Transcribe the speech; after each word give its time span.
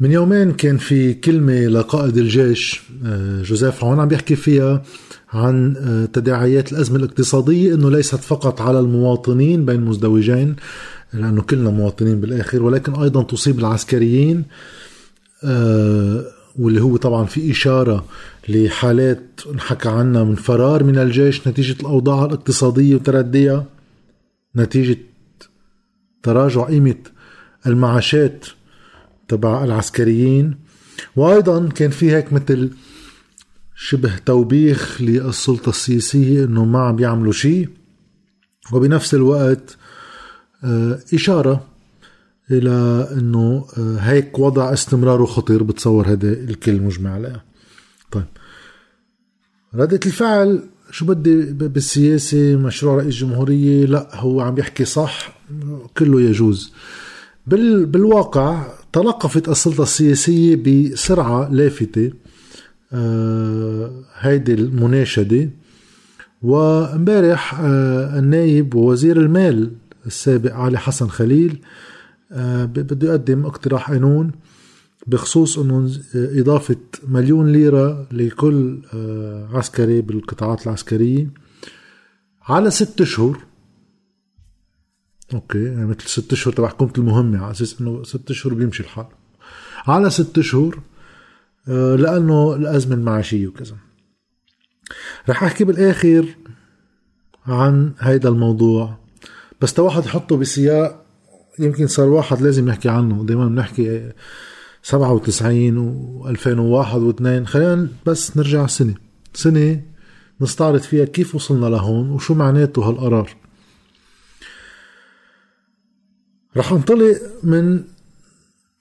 من 0.00 0.12
يومين 0.12 0.52
كان 0.52 0.76
في 0.78 1.14
كلمة 1.14 1.66
لقائد 1.66 2.16
الجيش 2.16 2.82
آه، 3.04 3.42
جوزيف 3.42 3.84
عون 3.84 4.00
عم 4.00 4.08
بيحكي 4.08 4.36
فيها 4.36 4.82
عن 5.32 5.76
آه، 5.76 6.04
تداعيات 6.04 6.72
الأزمة 6.72 6.96
الاقتصادية 6.96 7.74
أنه 7.74 7.90
ليست 7.90 8.20
فقط 8.20 8.60
على 8.60 8.78
المواطنين 8.78 9.64
بين 9.64 9.80
مزدوجين 9.80 10.56
لأنه 11.12 11.42
كلنا 11.42 11.70
مواطنين 11.70 12.20
بالآخر 12.20 12.62
ولكن 12.62 12.94
أيضا 12.94 13.22
تصيب 13.22 13.58
العسكريين 13.58 14.44
آه، 15.44 16.24
واللي 16.58 16.82
هو 16.82 16.96
طبعا 16.96 17.24
في 17.24 17.50
إشارة 17.50 18.04
لحالات 18.48 19.40
نحكى 19.54 19.88
عنها 19.88 20.24
من 20.24 20.34
فرار 20.34 20.84
من 20.84 20.98
الجيش 20.98 21.48
نتيجة 21.48 21.80
الأوضاع 21.80 22.24
الاقتصادية 22.24 22.94
وترديها 22.94 23.64
نتيجة 24.56 24.98
تراجع 26.22 26.64
قيمة 26.64 26.96
المعاشات 27.66 28.46
تبع 29.28 29.64
العسكريين. 29.64 30.56
وأيضا 31.16 31.68
كان 31.68 31.90
في 31.90 32.10
هيك 32.16 32.32
مثل 32.32 32.70
شبه 33.76 34.16
توبيخ 34.26 35.02
للسلطة 35.02 35.70
السياسية 35.70 36.44
إنه 36.44 36.64
ما 36.64 36.78
عم 36.78 36.96
بيعملوا 36.96 37.32
شيء. 37.32 37.68
وبنفس 38.72 39.14
الوقت 39.14 39.76
آه، 40.64 40.98
إشارة 41.14 41.66
إلى 42.50 43.08
أنه 43.12 43.66
آه، 43.78 43.96
هيك 43.96 44.38
وضع 44.38 44.72
استمراره 44.72 45.24
خطير 45.24 45.62
بتصور 45.62 46.08
هذا 46.08 46.32
الكل 46.32 46.80
مجمع 46.80 47.14
عليها 47.14 47.44
طيب. 48.12 48.24
ردة 49.74 50.00
الفعل 50.06 50.62
شو 50.90 51.06
بدي 51.06 51.52
بالسياسة 51.52 52.56
مشروع 52.56 52.96
رئيس 52.96 53.14
جمهورية 53.14 53.86
لا 53.86 54.08
هو 54.14 54.40
عم 54.40 54.58
يحكي 54.58 54.84
صح 54.84 55.38
كله 55.98 56.20
يجوز. 56.20 56.72
بال 57.46 57.86
بالواقع 57.86 58.66
تلقفت 58.92 59.48
السلطة 59.48 59.82
السياسية 59.82 60.56
بسرعة 60.56 61.48
لافتة 61.48 62.10
آه 62.92 63.90
هيدي 64.18 64.54
المناشدة. 64.54 65.50
وامبارح 66.42 67.60
آه 67.60 68.18
النايب 68.18 68.74
ووزير 68.74 69.20
المال 69.20 69.72
السابق 70.06 70.54
علي 70.54 70.78
حسن 70.78 71.08
خليل 71.08 71.60
آه 72.32 72.64
بده 72.64 73.08
يقدم 73.08 73.46
اقتراح 73.46 73.90
قانون 73.90 74.32
بخصوص 75.06 75.58
انه 75.58 75.90
إضافة 76.14 76.76
مليون 77.08 77.52
ليرة 77.52 78.06
لكل 78.12 78.78
عسكري 79.52 80.00
بالقطاعات 80.00 80.66
العسكرية 80.66 81.28
على 82.42 82.70
ست 82.70 83.00
اشهر 83.00 83.38
أوكي 85.34 85.64
يعني 85.64 85.86
مثل 85.86 86.08
ست 86.08 86.32
أشهر 86.32 86.54
تبع 86.54 86.68
حكومة 86.68 86.92
المهمة 86.98 87.38
على 87.38 87.50
أساس 87.50 87.80
إنه 87.80 88.02
ست 88.04 88.30
أشهر 88.30 88.54
بيمشي 88.54 88.82
الحال. 88.82 89.06
على 89.86 90.10
ست 90.10 90.38
أشهر 90.38 90.80
آه، 91.68 91.96
لأنه 91.96 92.54
الأزمة 92.54 92.94
المعاشيه 92.94 93.46
وكذا. 93.46 93.76
رح 95.28 95.44
أحكي 95.44 95.64
بالآخر 95.64 96.26
عن 97.46 97.92
هيدا 97.98 98.28
الموضوع. 98.28 98.98
بس 99.60 99.74
تا 99.74 99.82
واحد 99.82 100.04
يحطه 100.04 100.36
بسياق 100.36 101.06
يمكن 101.58 101.86
صار 101.86 102.08
واحد 102.08 102.42
لازم 102.42 102.68
يحكي 102.68 102.88
عنه. 102.88 103.24
دائما 103.24 103.46
بنحكي 103.46 104.12
97 104.82 106.22
و2001 106.22 107.14
و2 107.14 107.44
خلينا 107.44 107.88
بس 108.06 108.36
نرجع 108.36 108.66
سنة. 108.66 108.94
سنة 109.34 109.82
نستعرض 110.40 110.80
فيها 110.80 111.04
كيف 111.04 111.34
وصلنا 111.34 111.66
لهون 111.66 112.10
وشو 112.10 112.34
معناته 112.34 112.88
هالقرار. 112.88 113.45
رح 116.56 116.72
انطلق 116.72 117.20
من 117.42 117.84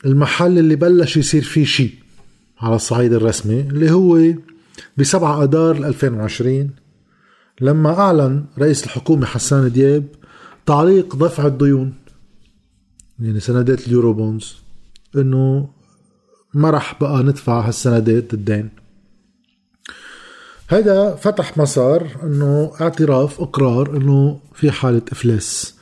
المحل 0.06 0.58
اللي 0.58 0.76
بلش 0.76 1.18
يصير 1.18 1.44
فيه 1.44 1.66
شيء 1.66 1.94
على 2.60 2.76
الصعيد 2.76 3.14
الرسمي 3.14 3.60
اللي 3.60 3.92
هو 3.92 4.34
بسبعة 4.98 5.44
أدار 5.44 5.78
2020 5.78 6.70
لما 7.62 8.00
أعلن 8.00 8.46
رئيس 8.60 8.84
الحكومة 8.84 9.26
حسان 9.26 9.72
دياب 9.72 10.06
تعليق 10.66 11.16
دفع 11.16 11.46
الديون. 11.48 11.94
يعني 13.20 13.40
سندات 13.40 13.88
اليورو 13.88 14.14
بونز 14.14 14.56
إنه 15.16 15.70
ما 16.54 16.70
رح 16.70 17.00
بقى 17.02 17.24
ندفع 17.24 17.68
هالسندات 17.68 18.34
الدين. 18.34 18.70
هذا 20.68 21.16
فتح 21.16 21.58
مسار 21.58 22.08
إنه 22.24 22.72
اعتراف 22.82 23.42
إقرار 23.42 23.98
إنه 23.98 24.40
في 24.54 24.72
حالة 24.72 25.02
إفلاس. 25.12 25.75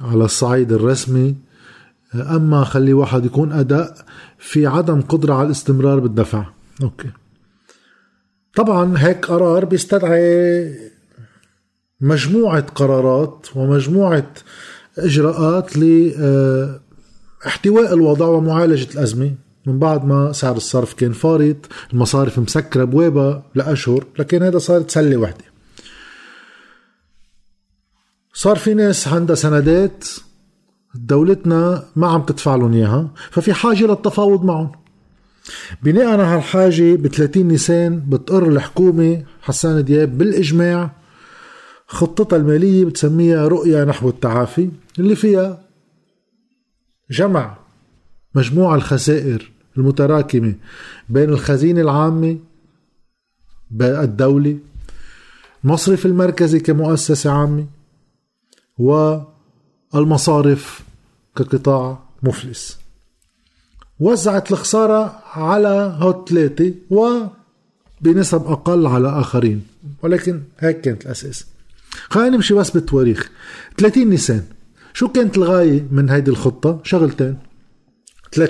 على 0.00 0.24
الصعيد 0.24 0.72
الرسمي. 0.72 1.36
أما 2.14 2.64
خلي 2.64 2.92
واحد 2.92 3.24
يكون 3.24 3.52
أداء 3.52 4.04
في 4.38 4.66
عدم 4.66 5.00
قدرة 5.00 5.34
على 5.34 5.46
الاستمرار 5.46 5.98
بالدفع. 5.98 6.46
okay. 6.82 7.10
طبعا 8.56 8.94
هيك 8.96 9.26
قرار 9.26 9.64
بيستدعي 9.64 10.74
مجموعة 12.00 12.60
قرارات 12.60 13.46
ومجموعة 13.54 14.32
إجراءات 14.98 15.76
لاحتواء 15.76 16.80
الوضع 17.94 18.26
ومعالجة 18.26 18.94
الأزمة. 18.94 19.34
من 19.66 19.78
بعد 19.78 20.04
ما 20.04 20.32
سعر 20.32 20.56
الصرف 20.56 20.94
كان 20.94 21.12
فارط 21.12 21.56
المصارف 21.92 22.38
مسكرة 22.38 22.84
بوابة 22.84 23.42
لأشهر 23.54 24.04
لكن 24.18 24.42
هذا 24.42 24.58
صارت 24.58 24.90
سلة 24.90 25.16
وحدة. 25.16 25.44
صار 28.34 28.56
في 28.56 28.74
ناس 28.74 29.08
عندها 29.08 29.36
سندات 29.36 30.04
دولتنا 30.94 31.84
ما 31.96 32.06
عم 32.06 32.22
تدفع 32.22 32.54
لهم 32.56 32.72
إياها 32.72 33.10
ففي 33.30 33.52
حاجة 33.52 33.86
للتفاوض 33.86 34.44
معهم. 34.44 34.72
بناء 35.82 36.06
على 36.06 36.22
هالحاجة 36.22 36.94
ب 36.94 37.06
30 37.06 37.48
نيسان 37.48 38.02
بتقر 38.08 38.48
الحكومة 38.48 39.24
حسان 39.42 39.84
دياب 39.84 40.18
بالإجماع 40.18 40.90
خطتها 41.86 42.36
المالية 42.36 42.84
بتسميها 42.84 43.48
رؤية 43.48 43.84
نحو 43.84 44.08
التعافي 44.08 44.70
اللي 44.98 45.16
فيها 45.16 45.64
جمع 47.10 47.56
مجموع 48.34 48.74
الخسائر 48.74 49.50
المتراكمة 49.76 50.54
بين 51.08 51.28
الخزينة 51.28 51.80
العامة 51.80 52.38
الدولة 53.80 54.58
المصرف 55.64 56.06
المركزي 56.06 56.60
كمؤسسة 56.60 57.30
عامة 57.30 57.66
والمصارف 58.78 60.80
كقطاع 61.36 61.98
مفلس. 62.22 62.78
وزعت 64.00 64.52
الخسارة 64.52 65.22
على 65.32 65.96
هوت 65.98 66.28
ثلاثة 66.28 66.74
وبنسب 66.90 68.46
أقل 68.46 68.86
على 68.86 69.20
آخرين. 69.20 69.66
ولكن 70.02 70.42
هيك 70.58 70.80
كانت 70.80 71.06
الأساس. 71.06 71.46
خلينا 72.10 72.36
نمشي 72.36 72.54
بس 72.54 72.70
بالتواريخ. 72.70 73.30
30 73.78 74.10
نيسان. 74.10 74.44
شو 74.94 75.08
كانت 75.08 75.36
الغاية 75.36 75.86
من 75.90 76.10
هيدي 76.10 76.30
الخطة؟ 76.30 76.80
شغلتين. 76.84 77.38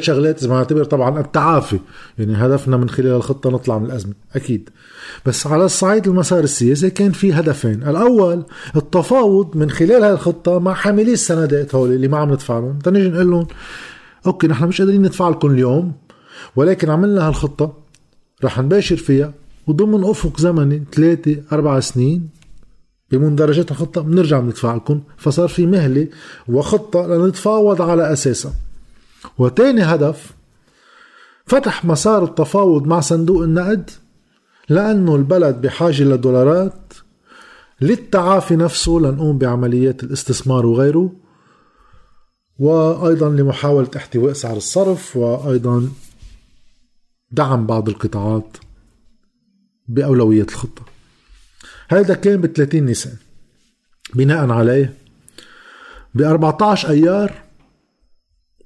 شغلات 0.00 0.38
اذا 0.38 0.48
ما 0.48 0.56
نعتبر 0.56 0.84
طبعا 0.84 1.20
التعافي. 1.20 1.78
يعني 2.18 2.36
هدفنا 2.36 2.76
من 2.76 2.90
خلال 2.90 3.12
الخطة 3.12 3.50
نطلع 3.50 3.78
من 3.78 3.86
الأزمة 3.86 4.14
أكيد. 4.36 4.70
بس 5.26 5.46
على 5.46 5.64
الصعيد 5.64 6.08
المسار 6.08 6.44
السياسي 6.44 6.90
كان 6.90 7.12
في 7.12 7.32
هدفين. 7.32 7.82
الأول 7.88 8.44
التفاوض 8.76 9.56
من 9.56 9.70
خلال 9.70 10.04
هاي 10.04 10.12
الخطة 10.12 10.58
مع 10.58 10.74
حاملي 10.74 11.12
السندات 11.12 11.74
هول 11.74 11.92
اللي 11.92 12.08
ما 12.08 12.18
عم 12.18 12.32
ندفع 12.32 12.58
لهم. 12.58 12.78
تنجي 12.78 13.08
نقول 13.08 13.30
لهم 13.30 13.46
أوكي 14.26 14.46
نحن 14.46 14.64
مش 14.64 14.80
قادرين 14.80 15.02
ندفع 15.02 15.28
لكم 15.28 15.50
اليوم 15.50 15.92
ولكن 16.56 16.90
عملنا 16.90 17.28
هالخطة 17.28 17.72
رح 18.44 18.58
نباشر 18.58 18.96
فيها 18.96 19.32
وضمن 19.66 20.04
أفق 20.04 20.40
زمني 20.40 20.84
ثلاثة 20.92 21.36
أربع 21.52 21.80
سنين 21.80 22.28
بمندرجات 23.10 23.70
الخطة 23.70 24.00
بنرجع 24.00 24.40
بندفع 24.40 24.74
لكم. 24.74 25.00
فصار 25.16 25.48
في 25.48 25.66
مهلة 25.66 26.08
وخطة 26.48 27.06
لنتفاوض 27.06 27.82
على 27.82 28.12
أساسها. 28.12 28.52
وتاني 29.38 29.82
هدف 29.82 30.32
فتح 31.46 31.84
مسار 31.84 32.24
التفاوض 32.24 32.86
مع 32.86 33.00
صندوق 33.00 33.42
النقد 33.42 33.90
لأنه 34.68 35.16
البلد 35.16 35.60
بحاجة 35.60 36.02
لدولارات 36.02 36.92
للتعافي 37.80 38.56
نفسه 38.56 38.92
لنقوم 38.92 39.38
بعمليات 39.38 40.04
الاستثمار 40.04 40.66
وغيره 40.66 41.12
وأيضا 42.58 43.28
لمحاولة 43.28 43.90
احتواء 43.96 44.32
سعر 44.32 44.56
الصرف 44.56 45.16
وأيضا 45.16 45.88
دعم 47.30 47.66
بعض 47.66 47.88
القطاعات 47.88 48.56
بأولوية 49.88 50.42
الخطة. 50.42 50.82
هذا 51.88 52.14
كان 52.14 52.40
ب 52.40 52.46
30 52.46 52.82
نيسان 52.82 53.16
بناء 54.14 54.50
عليه 54.50 54.94
ب 56.14 56.22
14 56.22 56.90
أيار 56.90 57.43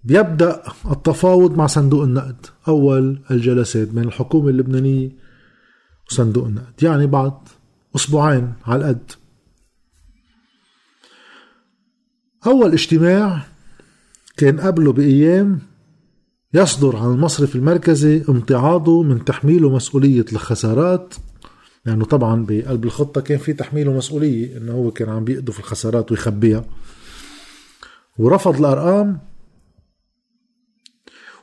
بيبدأ 0.09 0.63
التفاوض 0.91 1.57
مع 1.57 1.67
صندوق 1.67 2.03
النقد. 2.03 2.47
أول 2.69 3.21
الجلسات 3.31 3.89
بين 3.89 4.05
الحكومة 4.05 4.49
اللبنانية 4.49 5.11
وصندوق 6.11 6.47
النقد. 6.47 6.83
يعني 6.83 7.07
بعد 7.07 7.33
أسبوعين 7.97 8.53
على 8.67 8.85
القد. 8.85 9.11
أول 12.47 12.73
اجتماع 12.73 13.43
كان 14.37 14.61
قبله 14.61 14.93
بأيام 14.93 15.59
يصدر 16.55 16.97
عن 16.97 17.11
المصرف 17.11 17.57
المركزي 17.57 18.23
امتعاضه 18.29 19.03
من 19.03 19.25
تحميله 19.25 19.71
مسؤولية 19.75 20.25
الخسارات. 20.33 21.15
لأنه 21.85 21.99
يعني 21.99 22.05
طبعا 22.05 22.47
بقلب 22.49 22.85
الخطة 22.85 23.21
كان 23.21 23.39
في 23.39 23.53
تحميله 23.53 23.93
مسؤولية 23.93 24.57
إنه 24.57 24.73
هو 24.73 24.91
كان 24.91 25.09
عم 25.09 25.25
بيقضف 25.25 25.59
الخسارات 25.59 26.11
ويخبيها. 26.11 26.65
ورفض 28.19 28.59
الأرقام 28.59 29.29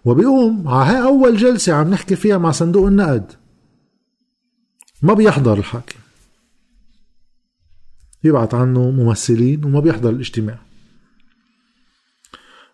وبيقوم 0.06 0.68
على 0.68 0.92
هاي 0.92 1.04
أول 1.04 1.38
جلسة 1.38 1.74
عم 1.74 1.90
نحكي 1.90 2.16
فيها 2.16 2.38
مع 2.38 2.52
صندوق 2.52 2.88
النقد. 2.88 3.32
ما 5.02 5.14
بيحضر 5.14 5.58
الحاكم. 5.58 6.00
يبعث 8.24 8.54
عنه 8.54 8.92
ممثلين 8.92 9.66
وما 9.66 9.80
بيحضر 9.80 10.10
الاجتماع. 10.10 10.60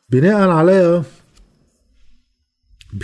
بناء 0.10 0.50
عليها 0.50 1.04
ب 2.94 3.04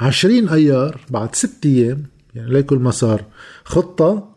20 0.00 0.48
أيار 0.48 1.00
بعد 1.10 1.34
ست 1.34 1.66
أيام 1.66 2.06
يعني 2.34 2.50
ليكل 2.50 2.76
مسار 2.78 3.24
خطة 3.64 4.36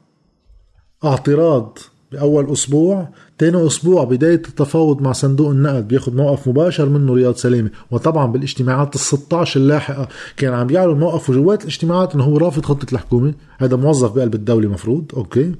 اعتراض 1.03 1.77
بأول 2.11 2.51
أسبوع 2.51 3.09
تاني 3.37 3.67
أسبوع 3.67 4.03
بداية 4.03 4.35
التفاوض 4.35 5.01
مع 5.01 5.11
صندوق 5.11 5.49
النقد 5.49 5.87
بياخذ 5.87 6.15
موقف 6.15 6.47
مباشر 6.47 6.89
منه 6.89 7.13
رياض 7.13 7.35
سلامه 7.35 7.69
وطبعا 7.91 8.25
بالاجتماعات 8.25 8.95
ال 8.95 8.99
16 8.99 9.59
اللاحقه 9.59 10.07
كان 10.37 10.53
عم 10.53 10.67
بيعلن 10.67 10.99
موقفه 10.99 11.33
جوات 11.33 11.61
الاجتماعات 11.61 12.15
إنه 12.15 12.23
هو 12.23 12.37
رافض 12.37 12.65
خطة 12.65 12.93
الحكومة. 12.93 13.33
هذا 13.57 13.75
موظف 13.75 14.11
بقلب 14.11 14.35
الدولة 14.35 14.69
مفروض. 14.69 15.11
أوكي. 15.17 15.55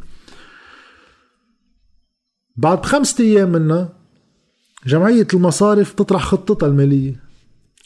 بعد 2.55 2.81
بخمسة 2.81 3.23
أيام 3.23 3.51
منها 3.51 3.89
جمعية 4.87 5.27
المصارف 5.33 5.93
تطرح 5.93 6.23
خطتها 6.23 6.67
المالية. 6.67 7.23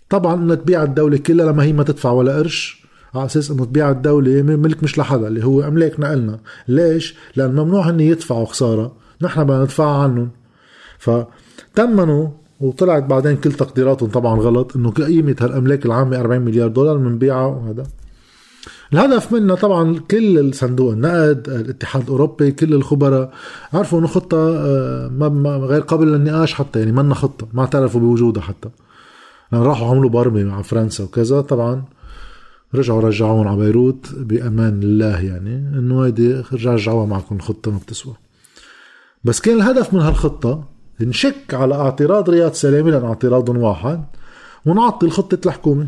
طبعا 0.09 0.33
إنها 0.35 0.55
تبيع 0.55 0.83
الدولة 0.83 1.17
كلها 1.17 1.45
لما 1.45 1.63
هي 1.63 1.73
ما 1.73 1.83
تدفع 1.83 2.11
ولا 2.11 2.37
قرش. 2.37 2.82
على 3.15 3.25
أساس 3.25 3.51
إنه 3.51 3.65
تبيع 3.65 3.91
الدولة 3.91 4.41
ملك 4.41 4.83
مش 4.83 4.97
لحدا 4.97 5.27
اللي 5.27 5.45
هو 5.45 5.61
املاكنا 5.61 6.13
النا 6.13 6.39
ليش؟ 6.67 7.15
لأن 7.35 7.55
ممنوع 7.55 7.89
هن 7.89 7.99
يدفعوا 7.99 8.45
خسارة. 8.45 8.91
نحن 9.21 9.43
بدنا 9.43 9.63
ندفعها 9.63 10.03
عنهم. 10.03 10.29
فتمنوا 10.99 12.27
وطلعت 12.59 13.03
بعدين 13.03 13.35
كل 13.35 13.51
تقديراتهم 13.51 14.09
طبعا 14.09 14.39
غلط 14.39 14.75
إنه 14.75 14.91
قيمة 14.91 15.35
هالأملاك 15.41 15.85
العامة 15.85 16.19
40 16.19 16.41
مليار 16.41 16.67
دولار 16.67 16.97
بنبيعها 16.97 17.45
وهذا. 17.45 17.83
الهدف 18.93 19.31
منها 19.31 19.55
طبعا 19.55 19.99
كل 20.11 20.39
الصندوق 20.39 20.91
النقد 20.91 21.49
الاتحاد 21.49 22.01
الأوروبي 22.01 22.51
كل 22.51 22.73
الخبراء. 22.73 23.33
عرفوا 23.73 23.99
إنه 23.99 24.07
خطة 24.07 24.37
آه، 24.37 25.07
ما 25.07 25.57
غير 25.57 25.81
قابله 25.81 26.11
للنقاش 26.17 26.53
حتى 26.53 26.79
يعني 26.79 26.91
منا 26.91 27.15
خطة 27.15 27.47
ما 27.53 27.61
اعترفوا 27.61 28.01
بوجودها 28.01 28.43
حتى. 28.43 28.69
لأن 29.51 29.61
راحوا 29.61 29.87
عملوا 29.87 30.09
برمي 30.09 30.43
مع 30.43 30.61
فرنسا 30.61 31.03
وكذا 31.03 31.41
طبعا. 31.41 31.83
رجعوا 32.75 33.01
رجعوهم 33.01 33.47
على 33.47 33.57
بيروت 33.57 34.15
بأمان 34.15 34.83
الله 34.83 35.21
يعني. 35.21 35.55
إنه 35.55 36.05
هيدي 36.05 36.43
رجعوها 36.51 37.05
معكم 37.05 37.35
الخطة 37.35 37.71
ما 37.71 37.77
بتسوى. 37.77 38.13
بس 39.23 39.41
كان 39.41 39.55
الهدف 39.55 39.93
من 39.93 39.99
هالخطة 39.99 40.63
نشك 41.01 41.53
على 41.53 41.75
اعتراض 41.75 42.29
رياض 42.29 42.53
سلامي 42.53 42.91
لأن 42.91 43.03
اعتراض 43.03 43.49
واحد. 43.49 44.03
ونعطل 44.65 45.09
خطه 45.09 45.47
الحكومة. 45.47 45.87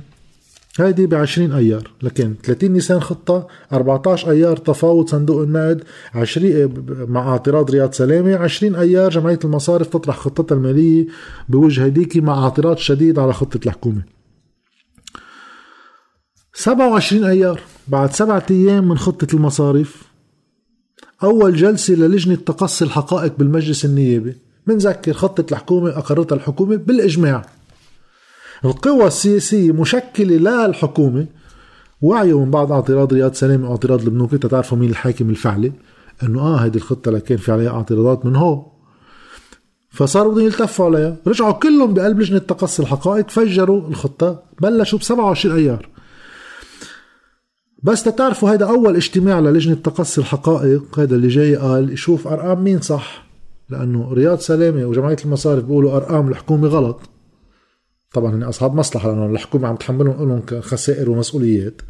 هيدي 0.80 1.08
ب 1.08 1.14
20 1.14 1.52
أيار. 1.52 1.92
لكن 2.02 2.34
30 2.44 2.72
نيسان 2.72 3.00
خطة 3.00 3.48
14 3.74 4.32
أيار 4.32 4.58
تفاوض 4.58 5.10
صندوق 5.10 5.42
النقد 5.42 5.84
20 6.14 6.74
مع 7.10 7.32
اعتراض 7.32 7.72
رياض 7.72 7.94
سلامه 7.94 8.36
20 8.36 8.76
أيار 8.76 9.10
جمعية 9.10 9.40
المصارف 9.44 9.88
تطرح 9.88 10.18
خطتها 10.18 10.56
المالية 10.56 11.08
بوجه 11.50 11.86
هديك 11.86 12.18
مع 12.18 12.44
اعتراض 12.44 12.78
شديد 12.78 13.20
على 13.20 13.34
خطة 13.34 13.60
الحكومة. 13.66 14.15
27 16.57 17.24
أيار 17.24 17.62
بعد 17.88 18.13
سبعة 18.13 18.46
أيام 18.52 18.88
من 18.88 18.98
خطة 18.98 19.36
المصارف 19.36 20.04
أول 21.24 21.56
جلسة 21.56 21.94
للجنة 21.94 22.36
تقصي 22.36 22.86
الحقائق 22.86 23.34
بالمجلس 23.38 23.86
النيابي. 23.86 24.38
بنذكر 24.68 25.13
خطة 25.13 25.46
الحكومة 25.52 25.90
اقرتها 25.90 26.36
الحكومة 26.36 26.75
بالإجماع. 26.75 27.46
القوى 28.66 29.07
السياسية 29.07 29.72
مشكلة 29.72 30.66
للحكومة 30.68 31.25
وعيوا 32.02 32.46
من 32.46 32.52
بعد 32.52 32.72
اعتراض 32.72 33.13
رياض 33.13 33.34
سلام 33.34 33.63
واعتراض 33.63 34.01
البنوك 34.01 34.36
تعرفوا 34.36 34.78
مين 34.78 34.90
الحاكم 34.90 35.30
الفعلي 35.30 35.72
إنه 36.24 36.40
آه 36.42 36.58
هيدي 36.58 36.78
الخطة 36.78 37.10
اللي 37.10 37.22
كان 37.22 37.38
في 37.38 37.51
عليها 37.51 37.72
اعتراضات 37.72 38.25
من 38.25 38.36
هو 38.36 38.66
فصاروا 39.90 40.34
بدهم 40.34 40.46
يلتفوا 40.46 40.86
عليها. 40.86 41.16
رجعوا 41.28 41.51
كلهم 41.51 41.94
بقلب 41.94 42.19
لجنة 42.19 42.40
تقصي 42.40 42.81
الحقائق 42.81 43.30
فجروا 43.30 43.88
الخطة 43.88 44.44
بلشوا 44.62 45.00
ب 45.00 45.04
27 45.04 45.58
أيار. 45.58 45.95
بس 47.86 48.04
تتعرفوا 48.04 48.52
هيدا 48.52 48.70
أول 48.70 48.96
اجتماع 48.96 49.40
للجنة 49.40 49.76
تقصي 49.76 50.22
الحقائق 50.22 51.00
هذا 51.00 51.16
اللي 51.16 51.28
جاي 51.28 51.56
قال 51.56 51.94
يشوف 51.94 52.28
أرقام 52.28 52.64
مين 52.64 52.82
صح؟ 52.82 53.28
لأنه 53.70 54.14
رياض 54.14 54.40
سلامة 54.40 54.86
وجمعية 54.86 55.18
المصارف 55.26 55.64
بيقولوا 55.64 55.96
أرقام 55.96 56.28
الحكومة 56.30 56.68
غلط. 56.68 57.00
طبعا 58.14 58.36
هن 58.36 58.44
أصحاب 58.44 58.76
مصلحة 58.76 59.10
لأنه 59.10 59.26
الحكومة 59.26 59.68
عم 59.68 59.76
تحملهم 59.76 60.30
لهم 60.30 60.62
خسائر 60.62 61.10
ومسؤوليات. 61.10 61.82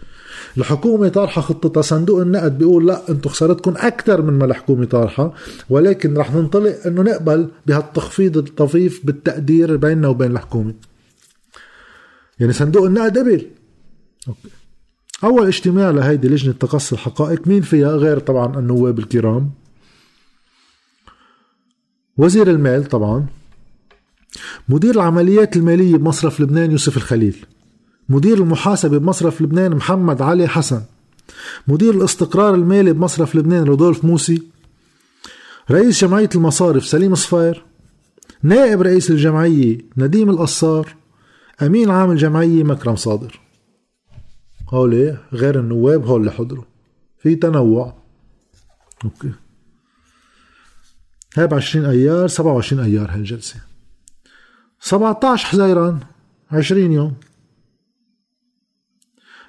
الحكومة 0.58 1.10
طارحة 1.10 1.42
خطتها 1.42 1.82
صندوق 1.82 2.22
النقد 2.22 2.58
بيقول 2.58 2.88
لا 2.88 3.10
أنتم 3.10 3.30
خسارتكم 3.30 3.74
أكثر 3.78 4.22
من 4.22 4.34
ما 4.34 4.46
الحكومة 4.46 4.86
طارحة 4.86 5.34
ولكن 5.70 6.18
رح 6.18 6.36
ننطلق 6.36 6.88
إنه 6.88 7.02
نقبل 7.02 7.50
بهالتخفيض 7.66 8.38
الطفيف 8.38 9.06
بالتقدير 9.06 9.76
بيننا 9.76 10.08
وبين 10.08 10.32
الحكومة. 10.32 10.74
يعني 12.40 12.54
صندوق 12.54 12.86
النقد 12.86 13.18
قبل. 13.18 13.46
أوكي. 14.28 14.65
أول 15.24 15.48
اجتماع 15.48 15.90
لهيدي 15.90 16.28
لجنة 16.28 16.54
تقصي 16.54 16.96
الحقائق 16.96 17.48
مين 17.48 17.62
فيها؟ 17.62 17.96
غير 17.96 18.20
طبعا 18.20 18.60
النواب 18.60 19.00
الكرام. 19.00 19.52
وزير 22.18 22.50
المال 22.50 22.86
طبعا. 22.86 23.26
مدير 24.70 24.96
العمليات 24.96 25.56
المالية 25.56 25.98
بمصرف 25.98 26.42
لبنان 26.42 26.72
يوسف 26.72 26.98
الخليل. 26.98 27.46
مدير 28.10 28.38
المحاسبة 28.38 28.98
بمصرف 28.98 29.42
لبنان 29.42 29.76
محمد 29.76 30.22
علي 30.22 30.48
حسن. 30.48 30.82
مدير 31.68 31.94
الاستقرار 31.94 32.56
المالي 32.56 32.94
بمصرف 32.94 33.36
لبنان 33.36 33.64
رودولف 33.64 34.06
موسي. 34.06 34.44
رئيس 35.72 36.02
جمعية 36.02 36.30
المصارف 36.36 36.86
سليم 36.86 37.16
صفير 37.16 37.66
نائب 38.44 38.82
رئيس 38.82 39.12
الجمعية 39.12 39.78
نديم 39.98 40.30
القصار 40.30 40.96
أمين 41.62 41.90
عام 41.90 42.12
الجمعية 42.12 42.64
مكرم 42.64 42.96
صادر. 42.96 43.45
هولي 44.70 45.18
غير 45.34 45.60
النواب 45.60 46.06
هول 46.06 46.20
اللي 46.20 46.32
حضروا. 46.32 46.64
في 47.18 47.36
تنوع. 47.36 47.94
okay. 49.06 49.32
هاي 51.38 51.48
ب 51.48 51.54
20 51.54 51.86
ايار 51.86 52.28
27 52.28 52.84
أيار 52.84 53.12
هالجلسه 53.12 53.56
17 54.80 55.46
حزيران 55.46 56.00
20 56.52 56.92
يوم. 56.92 57.14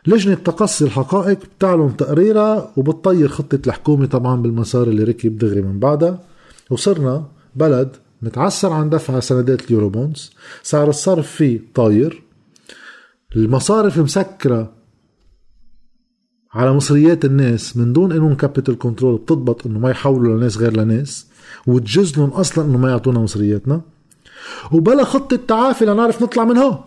لجنة 0.07 0.35
تقصي 0.35 0.85
الحقائق 0.85 1.39
بتعلن 1.59 1.97
تقريرها 1.97 2.73
وبتطير 2.77 3.29
خطة 3.29 3.61
الحكومة 3.67 4.07
طبعا 4.07 4.43
بالمسار 4.43 4.87
اللي 4.89 5.05
ركب 5.05 5.39
دغري 5.39 5.63
من 5.63 5.79
بعدها. 5.79 6.25
وصرنا 6.71 7.29
بلد 7.55 7.97
متعسر 8.23 8.73
عن 8.73 8.91
دفع 8.91 9.21
سندات 9.21 9.65
ال 9.65 9.71
Eurobonds 9.71 10.33
سعر 10.63 10.89
الصرف 10.89 11.31
فيه 11.31 11.61
طاير. 11.75 12.23
المصارف 13.37 13.99
مسكرة 13.99 14.76
على 16.57 16.73
مصريات 16.73 17.25
الناس 17.25 17.77
من 17.77 17.93
دون 17.93 18.13
انهم 18.13 18.35
capital 18.35 18.79
control 18.79 19.19
بتضبط 19.19 19.67
إنه 19.67 19.79
ما 19.79 19.91
يحولوا 19.91 20.37
لناس 20.37 20.57
غير 20.57 20.77
لناس 20.77 21.27
وتجوز 21.67 22.19
لهم 22.19 22.31
أصلا 22.31 22.65
إنه 22.65 22.79
ما 22.79 22.91
يعطونا 22.91 23.21
مصرياتنا 23.21 23.81
وبلا 24.73 25.05
خطة 25.05 25.37
تعافي 25.37 25.85
لنعرف 25.85 26.23
نطلع 26.23 26.45
من 26.45 26.57
هون. 26.57 26.79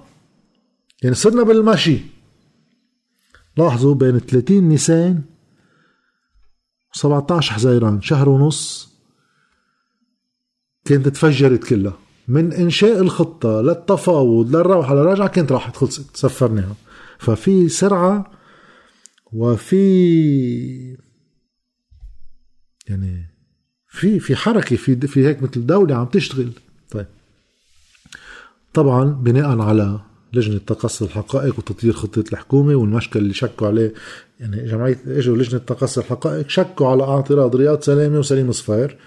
يعني 1.04 1.16
صرنا 1.16 1.44
بالمشي 1.44 2.00
لاحظوا 3.58 3.96
بين 3.96 4.20
30 4.20 4.64
نيسان 4.64 5.22
و 6.96 6.98
17 6.98 7.54
حزيران 7.54 8.02
شهر 8.02 8.30
ونص 8.30 8.90
كانت 10.86 11.08
تفجرت 11.08 11.64
كلها. 11.64 11.98
من 12.28 12.54
إنشاء 12.54 13.02
الخطة 13.02 13.62
للتفاوض 13.62 14.56
للروحة 14.56 14.96
للرجعة 14.96 15.28
كانت 15.28 15.52
راحت 15.52 15.76
خلصت 15.76 16.18
سفرناها. 16.18 16.76
ففي 17.20 17.70
سرعة 17.70 18.39
وفي 19.34 20.98
يعني 22.90 23.26
في 23.88 24.20
في 24.20 24.36
حركة 24.36 24.76
في 24.76 25.08
في 25.08 25.28
هيك 25.28 25.44
مثل 25.44 25.66
دولة 25.66 25.96
عم 25.96 26.06
تشتغل. 26.06 26.52
طيب. 26.92 27.06
طبعا 28.74 29.04
بناء 29.04 29.60
على 29.60 30.00
لجنة 30.34 30.58
تقصي 30.58 31.06
الحقائق 31.06 31.60
وتطوير 31.60 31.94
خطة 31.94 32.24
الحكومة 32.32 32.76
والمشكل 32.76 33.20
اللي 33.20 33.34
شكوا 33.34 33.68
عليه 33.68 33.94
يعني 34.40 34.68
جمعية 34.68 35.00
إجوا 35.08 35.38
لجنة 35.38 35.60
تقصي 35.60 36.00
الحقائق 36.00 36.50
شكوا 36.50 36.88
على 36.88 37.04
اعتراض 37.04 37.56
رياض 37.56 37.82
سلامة 37.82 38.20
وسليم 38.20 38.52
صفير. 38.52 38.98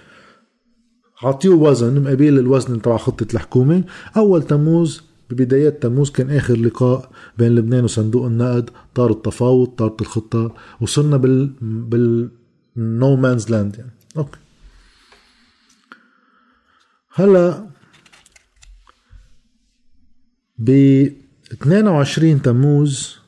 عطيوه 1.23 1.57
وزن 1.57 2.03
مقابل 2.03 2.39
الوزن 2.39 2.83
تبع 2.83 2.97
خطة 2.97 3.27
الحكومة. 3.35 3.85
أول 4.17 4.43
تموز 4.43 5.03
ببدايات 5.35 5.83
تموز 5.83 6.11
كان 6.11 6.31
آخر 6.31 6.57
لقاء 6.57 7.11
بين 7.39 7.55
لبنان 7.55 7.85
وصندوق 7.85 8.27
النقد 8.27 8.71
طار 8.95 9.11
التفاوض 9.11 9.69
طارت 9.69 10.01
الخطة 10.01 10.55
وصلنا 10.81 11.17
بال 11.17 11.47
بال 11.61 12.31
no 12.77 13.17
man's 13.17 13.51
land 13.51 13.77
يعني. 13.77 13.91
okay. 14.17 14.39
هلا 17.15 17.69
ب 20.59 20.71
22 21.53 22.43
تموز 22.43 23.19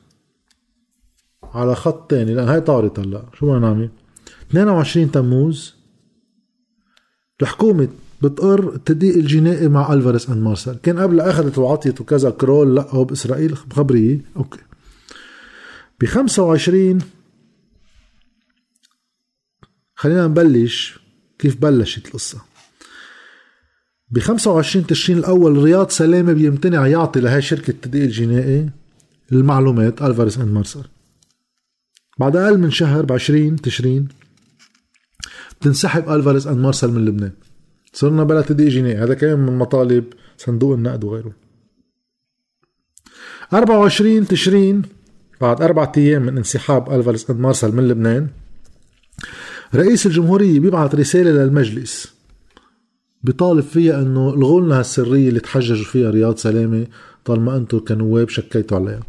على 1.43 1.75
خط 1.75 2.09
تاني. 2.09 2.33
لأن 2.33 2.47
هاي 2.47 2.61
طارت 2.61 2.99
هلا. 2.99 3.25
شو 3.33 3.45
بدنا 3.45 3.59
نعمل؟ 3.59 3.89
22 4.49 5.11
تموز 5.11 5.75
الحكومة 7.41 7.89
بتقر 8.21 8.75
التدقيق 8.75 9.15
الجنائي 9.15 9.67
مع 9.67 9.93
Alvarez 9.93 10.29
and 10.29 10.43
Marsal 10.43 10.75
كان 10.75 10.99
قبل 10.99 11.19
اخذت 11.19 11.57
وعطيت 11.57 12.01
وكذا 12.01 12.29
Kroll 12.29 12.75
لأ 12.75 12.87
هو 12.89 13.03
بإسرائيل 13.03 13.57
خبريه 13.57 14.21
okay. 14.35 14.59
ب 16.01 16.05
25 16.05 16.99
خلينا 19.95 20.27
نبلش 20.27 20.99
كيف 21.39 21.61
بلشت 21.61 22.05
القصة. 22.05 22.41
ب 24.09 24.19
25 24.19 24.87
تشرين 24.87 25.17
الأول 25.17 25.63
رياض 25.63 25.89
سلامة 25.89 26.33
بيمتنع 26.33 26.87
يعطي 26.87 27.19
لهي 27.19 27.41
شركة 27.41 27.71
التدقيق 27.71 28.03
الجنائي 28.03 28.69
المعلومات 29.31 30.01
Alvarez 30.01 30.37
and 30.37 30.51
Marsal 30.51 30.83
بعد 32.19 32.35
أقل 32.35 32.57
من 32.57 32.71
شهر 32.71 33.05
ب 33.05 33.11
20 33.11 33.55
تشرين 33.55 34.07
بتنسحب 35.61 36.09
ألفاريس 36.09 36.47
أند 36.47 36.57
مارسل 36.57 36.91
من 36.91 37.05
لبنان. 37.05 37.31
صرنا 37.95 38.23
بلا 38.23 38.41
تدقيق 38.41 38.69
جنائي 38.69 38.97
هذا 38.97 39.13
كان 39.13 39.39
من 39.39 39.57
مطالب 39.57 40.03
صندوق 40.37 40.73
النقد 40.73 41.03
وغيره. 41.03 41.31
24 43.53 44.27
تشرين 44.27 44.81
بعد 45.41 45.61
أربعة 45.61 45.91
أيام 45.97 46.21
من 46.21 46.37
انسحاب 46.37 46.91
ألفاريس 46.91 47.29
أند 47.29 47.39
مارسل 47.39 47.75
من 47.75 47.87
لبنان 47.87 48.27
رئيس 49.75 50.05
الجمهورية 50.05 50.59
بيبعث 50.59 50.95
رسالة 50.95 51.31
للمجلس 51.31 52.13
بيطالب 53.23 53.63
فيها 53.63 54.01
إنه 54.01 54.29
الغوا 54.29 54.61
لنا 54.61 54.79
هالسرية 54.79 55.29
اللي 55.29 55.39
تحججوا 55.39 55.85
فيها 55.85 56.09
رياض 56.09 56.37
سلامة 56.37 56.87
طالما 57.25 57.57
أنتم 57.57 57.79
كنواب 57.79 58.29
شكيتوا 58.29 58.77
عليها. 58.77 58.99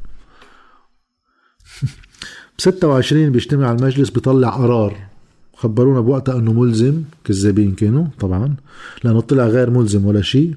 ب 2.59 2.61
26 2.61 3.33
بيجتمع 3.33 3.73
المجلس 3.73 4.11
بيطلع 4.11 4.49
قرار. 4.49 5.16
خبرونا 5.57 6.01
بوقتها 6.01 6.39
إنه 6.39 6.53
ملزم 6.53 7.03
كذابين 7.25 7.75
كانوا 7.75 8.07
طبعا 8.21 8.57
لأنه 9.05 9.21
طلع 9.21 9.47
غير 9.47 9.71
ملزم 9.71 10.07
ولا 10.07 10.23
شيء. 10.23 10.55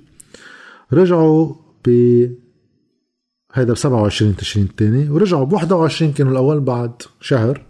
رجعوا 0.94 1.56
ب 1.86 1.90
هيدا 3.54 3.74
ب 3.74 3.78
27 3.78 4.36
تشرين 4.36 4.66
الثاني 4.66 5.10
ورجعوا 5.10 5.46
ب 5.46 5.54
21 5.54 6.14
كانوا 6.14 6.32
الأول 6.32 6.60
بعد 6.60 6.92
شهر. 7.22 7.62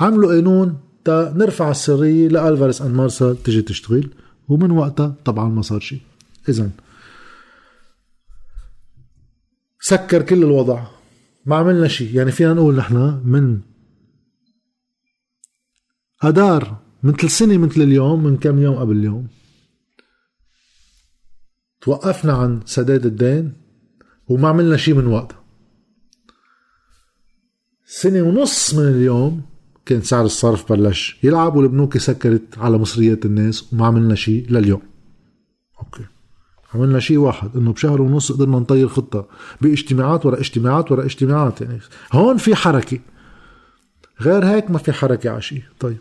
عملوا 0.00 0.34
قانون 0.34 0.78
نرفع 1.08 1.70
السرية 1.70 2.28
لألفاريس 2.28 2.82
أند 2.82 2.94
مارسل 2.94 3.36
تجي 3.36 3.62
تشتغل 3.62 4.08
ومن 4.48 4.70
وقتها 4.70 5.14
طبعا 5.24 5.48
ما 5.48 5.62
صار 5.62 5.80
شيء. 5.80 6.00
اذا 6.48 6.70
سكر 9.80 10.22
كل 10.22 10.42
الوضع 10.42 10.84
ما 11.46 11.56
عملنا 11.56 11.88
شيء. 11.88 12.14
يعني 12.14 12.30
فينا 12.30 12.54
نقول 12.54 12.76
نحن 12.76 13.20
من 13.24 13.60
أدار 16.22 16.78
مثل 17.02 17.30
سنة 17.30 17.58
مثل 17.58 17.80
اليوم 17.80 18.24
من 18.24 18.36
كم 18.36 18.62
يوم 18.62 18.76
قبل 18.76 18.96
اليوم. 18.96 19.28
توقفنا 21.80 22.32
عن 22.32 22.60
سداد 22.64 23.06
الدين 23.06 23.52
وما 24.28 24.48
عملنا 24.48 24.76
شيء 24.76 24.94
من 24.94 25.06
وقتها. 25.06 25.44
سنة 27.86 28.22
ونص 28.22 28.74
من 28.74 28.88
اليوم 28.88 29.42
كان 29.86 30.02
سعر 30.02 30.24
الصرف 30.24 30.72
بلش 30.72 31.18
يلعب 31.22 31.56
والبنوك 31.56 31.98
سكرت 31.98 32.58
على 32.58 32.78
مصريات 32.78 33.26
الناس 33.26 33.72
وما 33.72 33.86
عملنا 33.86 34.14
شيء 34.14 34.46
لليوم. 34.50 34.82
أوكي. 35.78 36.04
عملنا 36.74 37.00
شيء 37.00 37.18
واحد 37.18 37.56
إنه 37.56 37.72
بشهر 37.72 38.02
ونص 38.02 38.32
قدرنا 38.32 38.58
نطير 38.58 38.88
خطة 38.88 39.28
باجتماعات 39.60 40.26
ورا 40.26 40.40
اجتماعات 40.40 40.92
ورا 40.92 41.04
اجتماعات 41.04 41.60
يعني 41.60 41.80
هون 42.12 42.36
في 42.36 42.54
حركة. 42.54 42.98
غير 44.20 44.44
هيك 44.44 44.70
ما 44.70 44.78
في 44.78 44.92
حركة 44.92 45.30
على 45.30 45.42
شيء 45.42 45.62
طيب. 45.80 45.98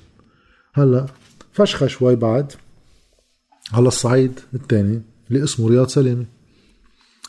هلا 0.78 1.06
فشخة 1.54 1.88
شوي 1.88 2.16
بعد. 2.16 2.52
على 3.74 3.88
الصعيد 3.88 4.40
الثاني 4.54 5.02
اللي 5.32 5.44
اسمه 5.44 5.70
رياض 5.70 5.88
سلامه 5.88 6.26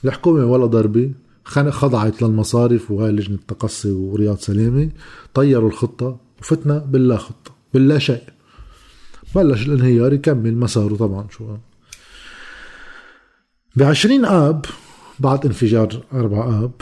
الحكومة 0.05 0.45
ولا 0.45 0.67
ضربة 0.67 1.13
خضعت 1.45 2.23
للمصارف 2.23 2.91
وهاي 2.91 3.13
لجنة 3.13 3.37
التقصي 3.37 3.91
ورياض 3.91 4.39
سلامه 4.39 4.91
طيروا 5.35 5.69
الخطة 5.69 6.21
وفتنا 6.41 6.79
باللا 6.79 7.17
خطة 7.17 7.51
باللا 7.75 7.99
شيء. 7.99 8.23
بلش 9.35 9.67
الانهيار 9.67 10.13
يكمل 10.13 10.57
مساره 10.57 10.97
طبعا 10.97 11.27
شو. 11.31 11.57
بعشرين 13.77 14.25
آب 14.25 14.65
بعد 15.21 15.47
انفجار 15.47 16.03
أربع 16.13 16.65
آب 16.65 16.73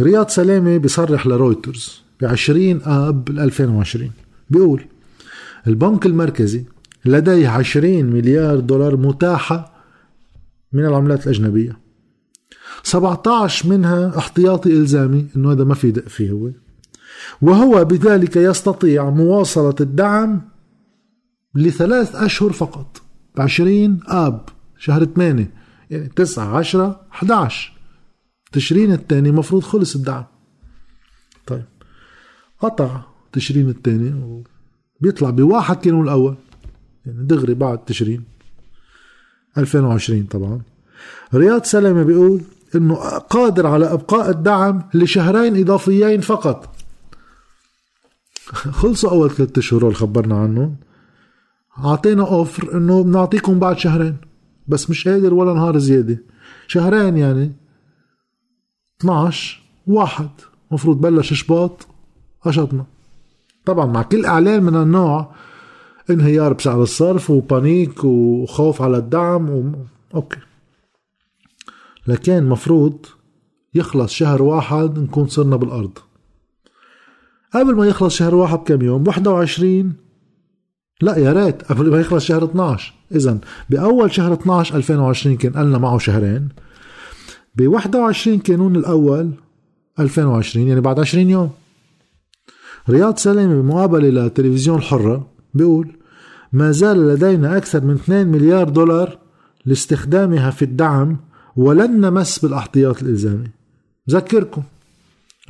رياض 0.00 0.28
سلامة 0.28 0.76
بيصرح 0.76 1.26
لرويترز 1.26 2.02
بعشرين 2.20 2.82
آب 2.82 3.28
2020 3.28 4.10
بيقول 4.50 4.84
البنك 5.66 6.06
المركزي 6.06 6.64
لديه 7.04 7.48
20 7.48 8.04
مليار 8.04 8.60
دولار 8.60 8.96
متاحة 8.96 9.72
من 10.72 10.84
العملات 10.84 11.26
الأجنبية. 11.26 11.78
17 12.82 13.68
منها 13.68 14.18
احتياطي 14.18 14.72
إلزامي 14.72 15.26
إنه 15.36 15.52
هذا 15.52 15.64
ما 15.64 15.74
في 15.74 15.90
دق 15.90 16.08
فيه 16.08 16.30
هو. 16.30 16.50
وهو 17.42 17.84
بذلك 17.84 18.36
يستطيع 18.36 19.10
مواصلة 19.10 19.74
الدعم 19.80 20.40
لثلاث 21.54 22.14
أشهر 22.14 22.52
فقط 22.52 23.02
بعشرين 23.36 24.00
آب 24.08 24.48
شهر 24.78 25.04
ثمانية 25.04 25.50
يعني 25.90 26.08
تسعة 26.08 26.56
عشرة 26.56 27.00
11 27.12 27.72
تشرين 28.52 28.92
الثاني 28.92 29.30
مفروض 29.30 29.62
خلص 29.62 29.96
الدعم. 29.96 30.24
طيب 31.46 31.64
قطع 32.60 33.00
تشرين 33.32 33.68
الثاني 33.68 34.44
بيطلع 35.00 35.30
بواحد 35.30 35.76
كانون 35.76 36.04
الأول. 36.04 36.36
يعني 37.06 37.26
دغري 37.26 37.54
بعد 37.54 37.78
تشرين. 37.78 38.24
2020 39.58 40.24
طبعا. 40.24 40.60
رياض 41.34 41.64
سلامة 41.64 42.02
بيقول 42.02 42.40
إنه 42.74 42.94
قادر 43.18 43.66
على 43.66 43.92
إبقاء 43.92 44.30
الدعم 44.30 44.82
لشهرين 44.94 45.60
إضافيين 45.60 46.20
فقط. 46.20 46.76
خلصوا 48.80 49.10
أول 49.10 49.30
ثلاثة 49.30 49.58
اشهر 49.58 49.82
اللي 49.82 49.94
خبرنا 49.94 50.38
عنهم. 50.38 50.76
أعطينا 51.78 52.22
أوفر 52.22 52.76
إنه 52.76 53.02
بنعطيكم 53.04 53.58
بعد 53.58 53.78
شهرين. 53.78 54.16
بس 54.68 54.90
مش 54.90 55.08
قادر 55.08 55.34
ولا 55.34 55.54
نهار 55.54 55.78
زيادة. 55.78 56.18
شهرين 56.66 57.16
يعني 57.16 57.52
12 59.00 59.62
واحد. 59.86 60.30
مفروض 60.70 61.00
بلش 61.00 61.32
شباط 61.32 61.86
قشطنا. 62.42 62.86
طبعا 63.68 63.86
مع 63.86 64.02
كل 64.02 64.24
إعلان 64.24 64.62
من 64.62 64.76
النوع 64.76 65.34
انهيار 66.10 66.52
بسعر 66.52 66.82
الصرف 66.82 67.30
و 67.30 67.42
panic 67.42 68.04
وخوف 68.04 68.82
على 68.82 68.96
الدعم 68.96 69.50
و... 69.50 69.72
okay. 70.14 70.38
لكن 72.06 72.48
مفروض 72.48 73.06
يخلص 73.74 74.12
شهر 74.12 74.42
واحد 74.42 74.98
نكون 74.98 75.28
صرنا 75.28 75.56
بالأرض. 75.56 75.98
قبل 77.54 77.74
ما 77.74 77.86
يخلص 77.86 78.16
شهر 78.16 78.34
واحد 78.34 78.58
بكم 78.58 78.82
يوم؟ 78.82 79.06
21 79.06 79.92
لا 81.00 81.16
يا 81.16 81.32
ريت 81.32 81.62
قبل 81.62 81.90
ما 81.90 82.00
يخلص 82.00 82.24
شهر 82.24 82.44
12 82.44 82.94
اذا 83.12 83.38
بأول 83.70 84.14
شهر 84.14 84.32
12 84.32 84.76
2020 84.76 85.36
كان 85.36 85.52
قلنا 85.52 85.78
معه 85.78 85.98
شهرين. 85.98 86.48
ب 87.54 87.66
21 87.66 88.38
كانون 88.38 88.76
الأول 88.76 89.30
2020 90.00 90.68
يعني 90.68 90.80
بعد 90.80 91.00
20 91.00 91.30
يوم. 91.30 91.50
رياض 92.90 93.18
سلامه 93.18 93.62
بمقابله 93.62 94.08
لتلفزيون 94.08 94.78
الحره 94.78 95.26
بيقول 95.54 95.96
ما 96.52 96.70
زال 96.70 97.08
لدينا 97.08 97.56
أكثر 97.56 97.84
من 97.84 97.94
2 97.94 98.26
مليار 98.26 98.68
دولار 98.68 99.18
لاستخدامها 99.66 100.50
في 100.50 100.64
الدعم 100.64 101.16
ولن 101.56 102.00
نمس 102.00 102.38
بالأحتياط 102.38 103.02
الإلزامي. 103.02 103.48
بذكركم. 104.06 104.62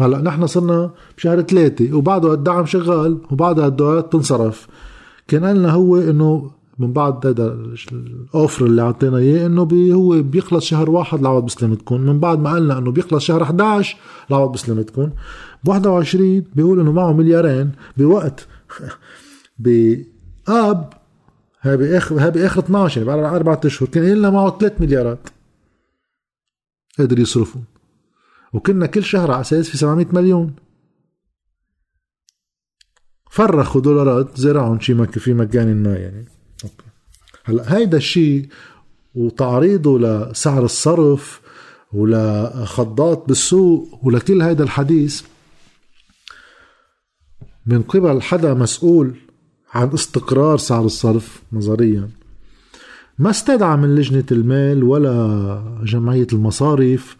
هلا 0.00 0.21
نحن 0.21 0.47
صرنا 0.47 0.90
بشهر 1.16 1.42
ثلاثة 1.42 1.97
وبعده 1.97 2.35
الدعم 2.35 2.66
شغال 2.66 3.18
وبعدها 3.30 3.66
الدولارات 3.66 4.12
تنصرف 4.12 4.68
كان 5.28 5.45
قالنا 5.45 5.71
هو 5.71 5.97
إنه 5.97 6.50
من 6.78 6.92
بعد 6.92 7.26
هذا 7.26 7.47
الأوفر 7.92 8.66
اللي 8.66 8.82
أعطينا 8.82 9.16
إياه 9.16 9.47
إنه 9.47 9.64
بي 9.64 9.92
هو 9.92 10.23
بيخلص 10.23 10.64
شهر 10.64 10.90
واحد 10.90 11.23
لعوض 11.23 11.44
بسلامتكم 11.44 12.00
من 12.00 12.20
بعد 12.20 12.38
ما 12.38 12.50
قالنا 12.50 12.78
إنه 12.78 12.90
بيخلص 12.90 13.25
شهر 13.25 13.42
11 13.42 13.97
لعوض 14.30 14.52
بسلامتكم 14.52 15.11
ب 15.64 15.68
21 15.68 16.44
بيقول 16.54 16.80
إنه 16.80 16.92
معه 16.92 17.12
مليارين 17.12 17.73
بوقت. 17.97 18.47
باب 19.58 20.92
هاي 21.62 21.76
باخر 21.76 22.25
هاي 22.25 22.30
باخر 22.30 22.61
12 22.61 23.02
يعني 23.02 23.23
بعد 23.23 23.35
أربع 23.35 23.61
أشهر. 23.64 23.88
كان 23.88 24.04
لنا 24.04 24.30
معه 24.30 24.58
3 24.58 24.75
مليارات. 24.80 25.28
قادر 26.99 27.18
يصرفهم. 27.18 27.64
وكنا 28.52 28.87
كل 28.87 29.04
شهر 29.04 29.30
على 29.30 29.40
أساس 29.40 29.68
في 29.68 29.76
700 29.76 30.06
مليون. 30.12 30.54
فرخوا 33.30 33.80
دولارات 33.80 34.37
زرعهم 34.37 34.80
شي 34.80 35.06
في 35.06 35.35
مكان 35.35 35.82
ما 35.82 35.97
يعني. 35.97 36.38
هلا 37.48 37.76
هيدا 37.76 37.96
الشيء 37.96 38.46
وتعريضه 39.14 39.98
لسعر 39.98 40.64
الصرف 40.64 41.40
ولخضات 41.92 43.24
بالسوق 43.28 44.00
ولكل 44.02 44.42
هيدا 44.42 44.64
الحديث 44.64 45.22
من 47.66 47.82
قبل 47.82 48.22
حدا 48.22 48.54
مسؤول 48.54 49.14
عن 49.74 49.88
استقرار 49.92 50.58
سعر 50.58 50.84
الصرف 50.84 51.42
نظريا 51.52 52.08
ما 53.18 53.30
استدعى 53.30 53.76
من 53.76 53.94
لجنة 53.94 54.24
المال 54.32 54.84
ولا 54.84 55.62
جمعية 55.84 56.26
المصارف 56.32 57.16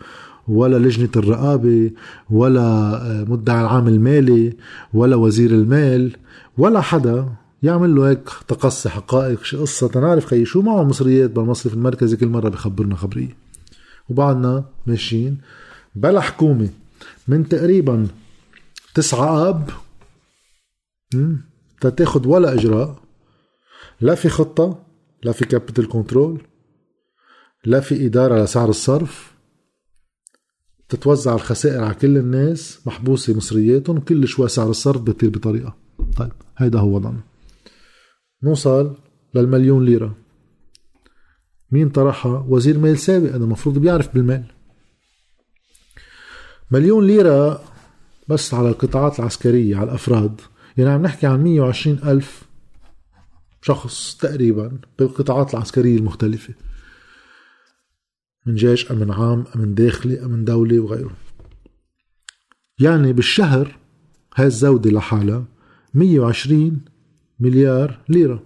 ولا 0.49 0.77
لجنة 0.77 1.09
الرقابة 1.17 1.91
ولا 2.31 3.01
مدعي 3.29 3.61
العام 3.61 3.89
المالي 3.89 4.57
ولا 4.95 5.17
وزير 5.17 5.51
المال 5.51 6.17
ولا 6.59 6.81
حدا 6.81 7.29
يعمل 7.63 7.95
له 7.95 8.11
هيك 8.11 8.31
تقصي 8.49 8.89
حقائق 8.89 9.45
شي 9.45 9.57
قصة 9.57 9.89
تنعرف 9.89 10.27
خيي 10.27 10.45
شو 10.45 10.63
معه 10.63 10.83
مصريات 10.83 11.31
بالمصرف 11.31 11.75
المركزي 11.75 12.17
كل 12.17 12.27
مرة 12.27 12.49
بخبرنا 12.49 12.97
خبرية. 12.97 13.37
وبعدنا 14.09 14.65
ماشيين. 14.87 15.39
بلا 15.95 16.21
حكومة 16.21 16.69
من 17.29 17.49
تقريبا 17.49 18.09
تسعة 18.95 19.49
آب 19.49 19.71
تتاخد 21.81 22.27
ولا 22.27 22.55
إجراء. 22.55 23.03
لا 24.01 24.15
في 24.15 24.29
خطة 24.29 24.83
لا 25.23 25.33
في 25.33 25.45
capital 25.45 25.89
control 25.89 26.43
لا 27.65 27.81
في 27.81 28.07
إدارة 28.07 28.45
لسعر 28.45 28.69
الصرف. 28.69 29.33
تتوزع 30.89 31.35
الخسائر 31.35 31.85
على 31.85 31.95
كل 31.95 32.17
الناس 32.17 32.81
محبوسة 32.87 33.35
مصرياتهم 33.35 33.97
وكل 33.97 34.29
شوي 34.29 34.49
سعر 34.49 34.71
الصرف 34.71 35.01
بيطير 35.01 35.31
بطريقة. 35.31 35.77
طيب 36.17 36.33
هيدا 36.57 36.79
هو 36.79 36.95
وضعنا 36.95 37.28
نوصل 38.43 38.97
للمليون 39.35 39.85
ليرة. 39.85 40.17
مين 41.71 41.89
طرحها؟ 41.89 42.47
وزير 42.49 42.79
مال 42.79 42.99
سابق 42.99 43.29
هذا 43.29 43.45
المفروض 43.45 43.79
بيعرف 43.79 44.15
بالمال. 44.15 44.45
مليون 46.71 47.07
ليرة 47.07 47.65
بس 48.29 48.55
على 48.55 48.69
القطاعات 48.69 49.19
العسكرية 49.19 49.77
على 49.77 49.85
الأفراد. 49.85 50.41
يعني 50.77 50.91
عم 50.91 51.03
نحكي 51.03 51.27
عن 51.27 51.45
120 51.45 51.99
ألف 52.05 52.43
شخص 53.63 54.17
تقريبا 54.17 54.79
بالقطاعات 54.99 55.55
العسكرية 55.55 55.97
المختلفة. 55.97 56.55
من 58.47 58.55
جيش 58.55 58.93
أمن 58.93 59.11
عام 59.11 59.45
أمن 59.57 59.75
داخلي 59.75 60.25
أمن 60.25 60.45
دولي 60.45 60.79
وغيره 60.79 61.11
يعني 62.81 63.13
بالشهر 63.13 63.77
هاي 64.37 64.47
الزودة 64.47 64.91
لحالها 64.91 65.45
120 65.95 66.81
مليار 67.41 67.99
ليرة. 68.09 68.43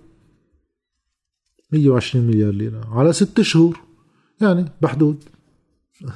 120 1.73 2.27
مليار 2.27 2.53
ليرة. 2.53 2.99
على 2.99 3.13
ست 3.13 3.41
شهور. 3.41 3.81
يعني 4.41 4.65
بحدود 4.83 5.25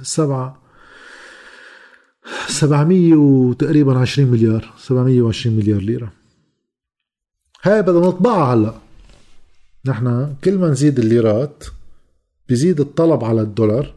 سبعة 0.02 0.62
700 2.48 3.14
وتقريبا 3.14 3.98
20 3.98 4.30
مليار 4.30 4.74
720 4.78 5.56
مليار 5.56 5.80
ليرة. 5.80 6.12
هاي 7.62 7.82
بدنا 7.82 8.06
نطبعها 8.06 8.54
هلأ. 8.54 8.74
نحن 9.86 10.34
كل 10.44 10.58
ما 10.58 10.70
نزيد 10.70 10.98
الليرات 10.98 11.64
بيزيد 12.48 12.80
الطلب 12.80 13.24
على 13.24 13.40
الدولار 13.40 13.94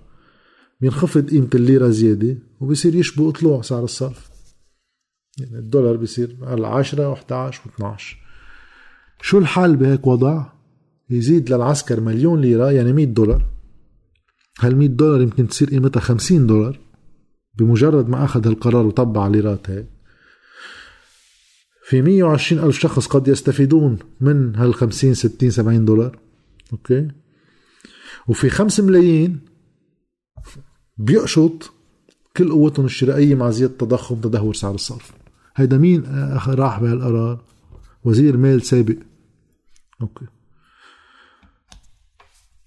بينخفض 0.81 1.29
قيمة 1.29 1.49
الليرة 1.55 1.89
زيادة 1.89 2.37
وبصير 2.59 2.95
يشبه 2.95 3.31
طلوع 3.31 3.61
سعر 3.61 3.83
الصرف. 3.83 4.29
يعني 5.37 5.57
الدولار 5.57 5.95
بيصير 5.95 6.37
على 6.41 6.67
10 6.67 7.15
و11 7.15 7.53
و12 7.53 8.28
شو 9.21 9.37
الحال 9.37 9.75
بهيك 9.75 10.07
وضع؟ 10.07 10.45
يزيد 11.09 11.53
للعسكر 11.53 11.99
مليون 11.99 12.41
ليرة 12.41 12.71
يعني 12.71 12.93
100 12.93 13.05
دولار. 13.05 13.45
هال 14.59 14.77
100 14.77 14.87
دولار 14.87 15.21
يمكن 15.21 15.47
تصير 15.47 15.69
قيمتها 15.69 15.99
50 15.99 16.47
دولار؟ 16.47 16.79
بمجرد 17.57 18.09
ما 18.09 18.25
أخذ 18.25 18.47
القرار 18.47 18.85
وطبع 18.85 19.27
ليرات 19.27 19.69
هيك. 19.69 19.85
في 21.83 22.01
120 22.01 22.63
ألف 22.63 22.79
شخص 22.79 23.07
قد 23.07 23.27
يستفيدون 23.27 23.99
من 24.21 24.55
هال 24.55 24.73
50 24.73 25.13
60 25.13 25.49
70 25.49 25.85
دولار. 25.85 26.19
okay؟ 26.71 27.07
وفي 28.27 28.49
5 28.49 28.83
ملايين 28.83 29.39
بيقشط 30.97 31.71
كل 32.37 32.51
قوتهم 32.51 32.85
الشرائية 32.85 33.35
مع 33.35 33.49
زيادة 33.49 33.73
التضخم 33.73 34.15
تدهور 34.15 34.53
سعر 34.53 34.75
الصرف. 34.75 35.11
هيدا 35.55 35.77
مين 35.77 36.03
راح 36.47 36.79
بهالقرار؟ 36.79 37.41
وزير 38.03 38.37
مال 38.37 38.61
سابق. 38.61 38.95
okay. 40.01 40.25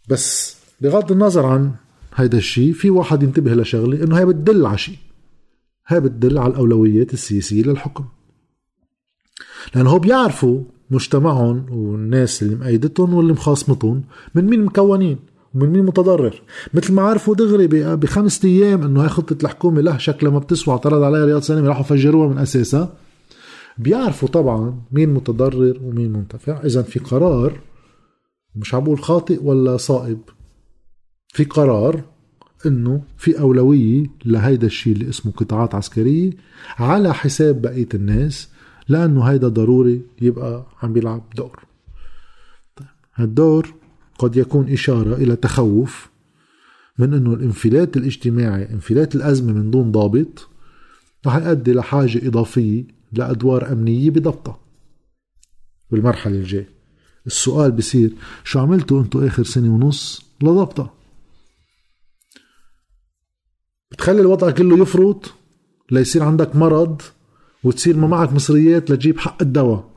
بس 0.08 0.56
بغض 0.80 1.12
النظر 1.12 1.46
عن 1.46 1.72
هيدا 2.14 2.38
الشيء 2.38 2.72
في 2.72 2.90
واحد 2.90 3.22
ينتبه 3.22 3.54
لشغلة 3.54 4.04
إنه 4.04 4.18
هي 4.18 4.26
بتدل 4.26 4.66
على 4.66 4.78
شيء 4.78 4.96
هي 5.86 6.00
بتدل 6.00 6.38
على 6.38 6.52
الأولويات 6.52 7.12
السياسية 7.12 7.62
للحكم. 7.62 8.04
لأنه 9.74 9.90
هو 9.90 9.98
بيعرفوا 9.98 10.62
مجتمعهم 10.90 11.66
والناس 11.70 12.42
اللي 12.42 12.54
مأيدتهم 12.54 13.14
واللي 13.14 13.32
مخاصمتهم 13.32 14.04
من 14.34 14.44
مين 14.44 14.64
مكونين 14.64 15.18
ومن 15.54 15.68
مين 15.68 15.84
متضرر. 15.84 16.42
مثل 16.74 16.92
ما 16.92 17.02
عرفوا 17.02 17.34
دغري 17.34 17.66
بخمسة 17.96 18.48
أيام 18.48 18.82
إنه 18.82 19.02
هاي 19.02 19.08
خطة 19.08 19.36
الحكومة 19.42 19.80
له 19.80 19.98
شكلها 19.98 20.32
ما 20.32 20.38
بتسوى 20.38 20.74
اعترض 20.74 21.02
عليها 21.02 21.24
رياض 21.26 21.42
سلامه 21.42 21.68
راحوا 21.68 21.82
فجروها 21.82 22.28
من 22.28 22.38
أساسها. 22.38 22.96
بيعرفوا 23.78 24.28
طبعا 24.28 24.82
مين 24.92 25.14
متضرر 25.14 25.78
ومين 25.82 26.12
منتفع. 26.12 26.60
اذا 26.64 26.82
في 26.82 26.98
قرار 26.98 27.60
مش 28.56 28.74
عم 28.74 28.84
بقول 28.84 28.98
خاطئ 28.98 29.42
ولا 29.44 29.76
صائب 29.76 30.18
في 31.28 31.44
قرار 31.44 32.02
إنه 32.66 33.02
في 33.16 33.40
أولوية 33.40 34.06
لهيدا 34.24 34.66
الشيء 34.66 34.92
اللي 34.92 35.08
اسمه 35.08 35.32
قطاعات 35.32 35.74
عسكرية 35.74 36.30
على 36.78 37.14
حساب 37.14 37.62
بقية 37.62 37.88
الناس 37.94 38.48
لأنه 38.88 39.22
هيدا 39.24 39.48
ضروري 39.48 40.02
يبقى 40.20 40.66
عم 40.82 40.92
بيلعب 40.92 41.22
دور. 41.36 41.64
طيب 42.76 42.88
هالدور 43.14 43.74
قد 44.18 44.36
يكون 44.36 44.68
إشارة 44.72 45.14
إلى 45.14 45.36
تخوف 45.36 46.10
من 46.98 47.14
إنه 47.14 47.34
الانفلات 47.34 47.96
الاجتماعي 47.96 48.70
انفلات 48.70 49.14
الأزمة 49.14 49.52
من 49.52 49.70
دون 49.70 49.92
ضابط 49.92 50.48
رح 51.26 51.36
يؤدي 51.36 51.72
لحاجة 51.72 52.28
إضافية 52.28 52.84
لأدوار 53.12 53.72
أمنية 53.72 54.10
بضبطها. 54.10 54.58
بالمرحلة 55.90 56.34
الجاية. 56.34 56.68
السؤال 57.26 57.72
بصير 57.72 58.12
شو 58.44 58.58
عملتوا 58.58 59.00
انتو 59.00 59.26
آخر 59.26 59.44
سنة 59.44 59.74
ونص 59.74 60.22
لضبطها؟ 60.42 60.92
بتخلي 63.90 64.20
الوضع 64.20 64.50
كله 64.50 64.82
يفرط 64.82 65.32
ليصير 65.90 66.22
عندك 66.22 66.56
مرض 66.56 67.02
وتصير 67.64 67.96
ما 67.96 68.06
معك 68.06 68.32
مصريات 68.32 68.90
لتجيب 68.90 69.18
حق 69.18 69.42
الدواء. 69.42 69.92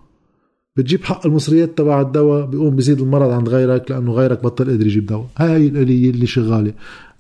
بتجيب 0.76 1.04
حق 1.04 1.26
المصريات 1.26 1.78
تبع 1.78 2.02
الدواء 2.02 2.46
بيقوم 2.46 2.76
بيزيد 2.76 3.02
المرض 3.02 3.30
عند 3.30 3.50
غيرك 3.50 3.92
لأنه 3.92 4.12
غيرك 4.12 4.44
بطل 4.44 4.70
قادر 4.70 4.86
يجيب 4.86 5.06
دواء. 5.06 5.28
هاي 5.38 5.68
الآلية 5.68 6.10
اللي 6.10 6.28
شغالة. 6.28 6.74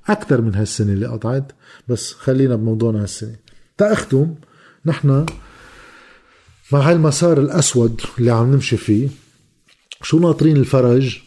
أكثر 0.07 0.41
من 0.41 0.55
هالسنة 0.55 0.93
اللي 0.93 1.05
قطعت 1.05 1.51
بس 1.87 2.13
خلينا 2.13 2.55
بموضوعنا 2.55 3.01
هالسنة. 3.01 3.35
تأختم 3.77 4.35
نحن 4.85 5.25
مع 6.71 6.79
هالمسار 6.79 7.39
الأسود 7.41 8.01
اللي 8.19 8.31
عم 8.31 8.51
نمشي 8.51 8.77
فيه 8.77 9.09
شو 10.01 10.19
ناطرين 10.19 10.57
الفرج؟ 10.57 11.19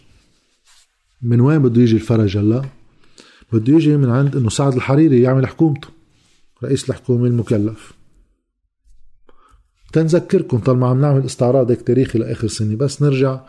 من 1.22 1.40
وين 1.40 1.58
بده 1.58 1.82
يجي 1.82 1.96
الفرج 1.96 2.36
هلا؟ 2.36 2.64
بده 3.52 3.74
يجي 3.74 3.96
من 3.96 4.10
عند 4.10 4.36
إنه 4.36 4.48
سعد 4.48 4.74
الحريري 4.74 5.22
يعمل 5.22 5.46
حكومته 5.46 5.88
رئيس 6.64 6.90
الحكومة 6.90 7.26
المكلف. 7.26 7.92
تنذكركم 9.92 10.58
طالما 10.58 10.86
عم 10.86 11.00
نعمل 11.00 11.24
استعراض 11.24 11.70
هيك 11.70 11.82
تاريخي 11.82 12.18
لآخر 12.18 12.48
سنة 12.48 12.76
بس 12.76 13.02
نرجع 13.02 13.40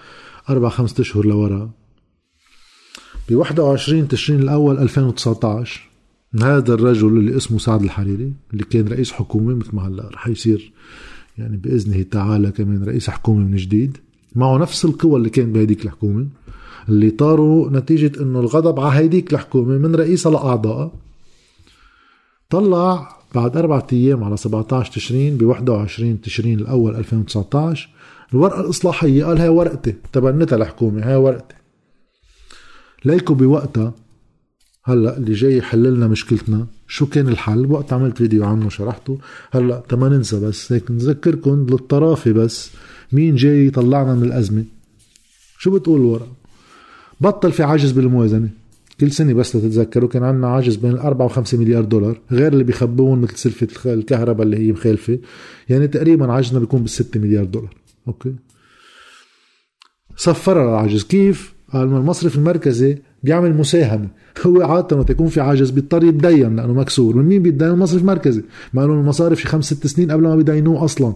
أربع 0.49 0.69
خمسة 0.69 1.01
أشهر 1.01 1.25
لورا. 1.25 1.71
ب 3.29 3.35
21 3.35 4.07
تشرين 4.07 4.39
الأول 4.39 4.77
2019 4.77 5.89
هذا 6.41 6.73
الرجل 6.73 7.07
اللي 7.07 7.37
اسمه 7.37 7.59
سعد 7.59 7.83
الحريري 7.83 8.33
اللي 8.53 8.63
كان 8.63 8.87
رئيس 8.87 9.11
حكومة 9.11 9.55
مثل 9.55 9.75
ما 9.75 9.87
هلا 9.87 10.09
رح 10.09 10.27
يصير 10.27 10.73
يعني 11.39 11.57
بإذنه 11.57 12.01
تعالى 12.01 12.51
كمان 12.51 12.83
رئيس 12.83 13.09
حكومة 13.09 13.39
من 13.39 13.55
جديد. 13.55 13.97
معه 14.35 14.57
نفس 14.57 14.85
القوى 14.85 15.17
اللي 15.17 15.29
كان 15.29 15.53
بهديك 15.53 15.85
الحكومة 15.85 16.27
اللي 16.89 17.09
طاروا 17.09 17.69
نتيجة 17.71 18.21
إنه 18.21 18.39
الغضب 18.39 18.79
على 18.79 18.99
هيديك 18.99 19.33
الحكومة 19.33 19.77
من 19.77 19.95
رئيسها 19.95 20.31
لأعضائها. 20.31 20.91
طلع 22.49 23.15
بعد 23.35 23.57
أربعة 23.57 23.87
أيام 23.93 24.23
على 24.23 24.37
17 24.37 24.91
تشرين 24.91 25.37
ب 25.37 25.43
21 25.43 26.21
تشرين 26.21 26.59
الأول 26.59 26.95
2019 26.95 27.89
الورقة 28.33 28.61
الإصلاحية 28.61 29.25
قال 29.25 29.37
هاي 29.37 29.49
ورقتي 29.49 29.95
تبنتها 30.13 30.55
الحكومة 30.55 31.03
هاي 31.03 31.15
ورقتي. 31.15 31.55
ليكو 33.05 33.33
بوقتها 33.33 33.93
هلا 34.89 35.17
اللي 35.17 35.33
جاي 35.33 35.57
يحل 35.57 35.93
لنا 35.93 36.07
مشكلتنا 36.07 36.67
شو 36.87 37.05
كان 37.05 37.27
الحل؟ 37.27 37.71
وقت 37.71 37.93
عملت 37.93 38.17
فيديو 38.17 38.45
عنه 38.45 38.65
وشرحته. 38.65 39.17
هلا 39.51 39.83
تما 39.89 40.09
ننسى 40.09 40.39
بس 40.39 40.71
هيك 40.71 40.91
نذكركم 40.91 41.65
للطرافه 41.69 42.31
بس 42.31 42.71
مين 43.11 43.35
جاي 43.35 43.67
يطلعنا 43.67 44.15
من 44.15 44.23
الأزمة. 44.23 44.63
شو 45.59 45.71
بتقول 45.71 46.01
الورقه 46.01 46.31
بطل 47.21 47.51
في 47.51 47.63
عجز 47.63 47.91
بالموازنة. 47.91 48.49
كل 48.99 49.11
سنة 49.11 49.33
بس 49.33 49.55
لتتذكروا 49.55 50.09
كان 50.09 50.23
عندنا 50.23 50.47
عجز 50.47 50.75
بين 50.75 50.97
4 50.97 51.29
و5 51.29 51.53
مليار 51.53 51.85
دولار 51.85 52.21
غير 52.31 52.53
اللي 52.53 52.63
بيخبون 52.63 53.21
مثل 53.21 53.37
سلفة 53.37 53.93
الكهرباء 53.93 54.45
اللي 54.45 54.57
هي 54.57 54.71
مخالفة. 54.71 55.19
يعني 55.69 55.87
تقريبا 55.87 56.33
عجزنا 56.33 56.59
بيكون 56.59 56.81
بال 56.81 56.89
6 56.89 57.19
مليار 57.19 57.45
دولار. 57.45 57.75
أوكي. 58.07 58.35
صفر 60.15 60.69
العجز 60.69 61.03
كيف؟ 61.03 61.53
قال 61.73 61.83
المصرف 61.83 62.35
المركزي 62.35 62.97
بيعمل 63.23 63.57
مساهمة. 63.57 64.07
هو 64.45 64.61
عادة 64.61 64.97
وقت 64.97 65.09
يكون 65.09 65.27
في 65.27 65.41
عجز 65.41 65.69
بيضطر 65.69 66.03
يتدين 66.03 66.55
لأنه 66.55 66.73
مكسور. 66.73 67.15
من 67.15 67.25
مين 67.25 67.43
بيتدين؟ 67.43 67.67
المصرف 67.67 68.01
المركزي. 68.01 68.43
مع 68.73 68.83
إنه 68.83 68.93
المصارف 68.93 69.41
شي 69.41 69.47
خمس 69.47 69.73
ست 69.73 69.87
سنين 69.87 70.11
قبل 70.11 70.23
ما 70.23 70.35
بيدينوه 70.35 70.85
أصلا. 70.85 71.13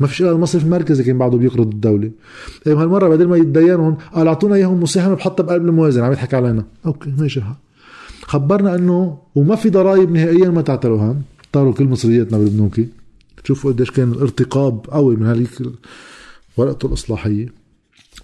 ما 0.00 0.06
فيش 0.06 0.22
إلا 0.22 0.32
المصرف 0.32 0.64
المركزي 0.64 1.04
كان 1.04 1.18
بعده 1.18 1.38
بيقرض 1.38 1.72
الدولة. 1.72 2.10
طيب 2.64 2.78
هالمرة 2.78 3.08
بدل 3.08 3.28
ما 3.28 3.36
يتدينهم 3.36 3.96
قال 4.14 4.28
أعطونا 4.28 4.54
إياهم 4.54 4.82
مساهمة 4.82 5.14
بحطها 5.14 5.44
بقلب 5.44 5.66
الموازنة. 5.66 6.04
عم 6.04 6.12
يضحك 6.12 6.34
علينا. 6.34 6.64
أوكي 6.86 7.14
ماشي. 7.18 7.40
الحال 7.40 7.54
خبرنا 8.22 8.74
إنه 8.74 9.18
وما 9.34 9.56
في 9.56 9.70
ضرائب 9.70 10.10
نهائيا 10.10 10.48
ما 10.48 10.62
تعتروا. 10.62 11.00
هم 11.00 11.22
طاروا 11.52 11.72
كل 11.72 11.84
مصرياتنا 11.84 12.38
بالبنوك 12.38 12.80
تشوفوا 13.44 13.72
قديش 13.72 13.90
كان 13.90 14.12
الارتقاب 14.12 14.86
قوي 14.90 15.16
من 15.16 15.26
هذيك 15.26 15.48
ورقته 16.56 16.86
الإصلاحية. 16.86 17.46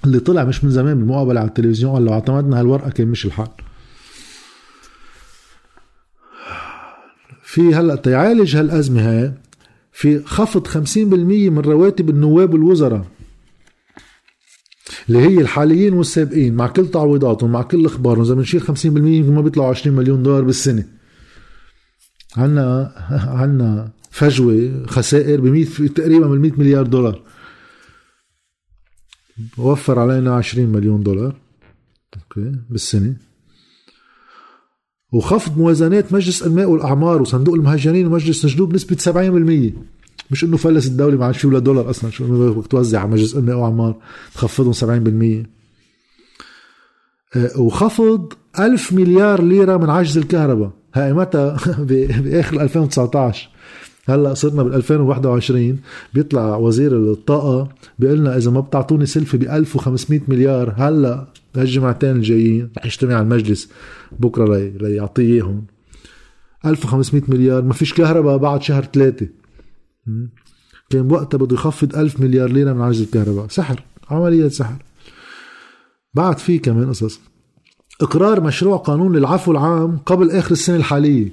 اللي 0.05 0.21
طلع 0.21 0.45
مش 0.45 0.65
من 0.65 0.71
زمان 0.71 0.99
بالمقابله 0.99 1.41
على 1.41 1.49
التلفزيون 1.49 1.93
قال 1.93 2.05
لو 2.05 2.13
اعتمدنا 2.13 2.61
هالورقه 2.61 2.91
كان 2.91 3.09
مش 3.09 3.27
الحال 3.27 3.49
في 7.43 7.75
هلأ 7.75 7.97
تيعالج 7.97 8.57
هالأزمة 8.57 9.01
هاي 9.01 9.33
في 9.93 10.25
خفض 10.25 10.67
50% 10.67 10.97
من 10.97 11.59
رواتب 11.59 12.11
النواب 12.11 12.53
والوزراء 12.55 13.05
اللي 15.09 15.19
هي 15.19 15.41
الحاليين 15.41 15.93
والسابقين 15.93 16.55
مع 16.55 16.67
كل 16.67 16.87
تعويضاتهم 16.87 17.53
مع 17.53 17.63
كل 17.63 17.87
أخبارهم 17.87 18.23
إذا 18.23 18.35
بنشيل 18.35 18.63
50% 18.63 18.87
ما 18.87 19.41
بيطلعوا 19.41 19.71
20 19.71 19.97
مليون 19.97 20.23
دولار 20.23 20.43
بالسنة. 20.43 20.85
عنا 22.37 22.93
عنا 23.11 23.91
فجوة 24.11 24.87
خسائر 24.87 25.41
ب 25.41 25.65
تقريبا 25.95 26.27
من 26.27 26.39
100 26.41 26.53
مليار 26.59 26.87
دولار. 26.87 27.23
وفر 29.59 29.99
علينا 29.99 30.35
20 30.35 30.69
مليون 30.69 31.03
دولار. 31.03 31.37
أوكي 32.17 32.53
بالسنة. 32.71 33.17
وخفض 35.13 35.59
موازنات 35.59 36.13
مجلس 36.13 36.43
الماء 36.43 36.71
والأعمار 36.71 37.23
وصندوق 37.23 37.55
المهاجرين 37.55 38.07
ومجلس 38.07 38.45
الجنوب 38.45 38.69
بنسبه 38.69 38.97
70% 38.97 39.73
مش 40.31 40.45
إنه 40.45 40.57
فلس 40.57 40.87
الدولة 40.87 41.17
ما 41.17 41.27
عاد 41.27 41.35
في 41.35 41.47
ولا 41.47 41.59
دولار 41.59 41.91
أصلا 41.91 42.11
شو 42.11 42.53
بدك 42.53 42.67
توزع 42.67 43.01
على 43.01 43.11
مجلس 43.11 43.37
الماء 43.37 43.57
والأعمار 43.57 43.97
تخفضهم 44.35 44.73
70% 45.43 45.47
آه، 47.37 47.61
وخفض 47.61 48.33
ألف 48.59 48.93
مليار 48.93 49.43
ليرة 49.43 49.77
من 49.77 49.91
عجز 49.91 50.19
الكهرباء. 50.19 50.71
هاي 50.95 51.13
متى؟ 51.13 51.57
بآخر 51.89 52.61
2019 52.61 53.49
هلا 54.07 54.35
صرنا 54.35 54.63
بال 54.63 54.75
2021 54.75 55.79
بيطلع 56.15 56.57
وزير 56.57 56.97
الطاقة 56.97 57.69
بيقول 57.99 58.19
لنا 58.19 58.37
إذا 58.37 58.51
ما 58.51 58.61
بتعطوني 58.61 59.07
سلفه 59.07 59.39
ب 59.39 59.43
1500 59.43 60.21
مليار 60.29 60.75
هلا 60.77 61.27
هالجمعتين 61.57 62.11
الجايين 62.11 62.71
رح 62.79 62.87
يجتمع 62.87 63.21
المجلس 63.21 63.71
بكرة 64.13 64.57
لي 64.57 64.71
ليعطيه 64.71 65.35
إياهم. 65.35 65.65
1500 66.67 67.23
مليار 67.29 67.63
ما 67.63 67.73
فيش 67.73 67.95
كهرباء 67.95 68.37
بعد 68.37 68.63
شهر 68.63 68.85
ثلاثة 68.85 69.27
كان 70.91 71.09
بوقتها 71.09 71.39
بده 71.39 71.55
يخفض 71.55 71.97
1000 71.97 72.21
مليار 72.21 72.53
ليرة 72.53 72.73
من 72.73 72.83
عجز 72.83 73.01
الكهرباء. 73.01 73.49
سحر 73.49 73.83
عملية 74.11 74.49
سحر. 74.49 74.77
بعد 76.15 76.39
في 76.39 76.59
كمان 76.59 76.89
قصص. 76.89 77.21
إقرار 78.01 78.41
مشروع 78.41 78.77
قانون 78.77 79.17
للعفو 79.17 79.53
العام 79.53 79.99
قبل 79.99 80.31
آخر 80.31 80.53
السنة 80.53 80.77
الحالية. 80.77 81.33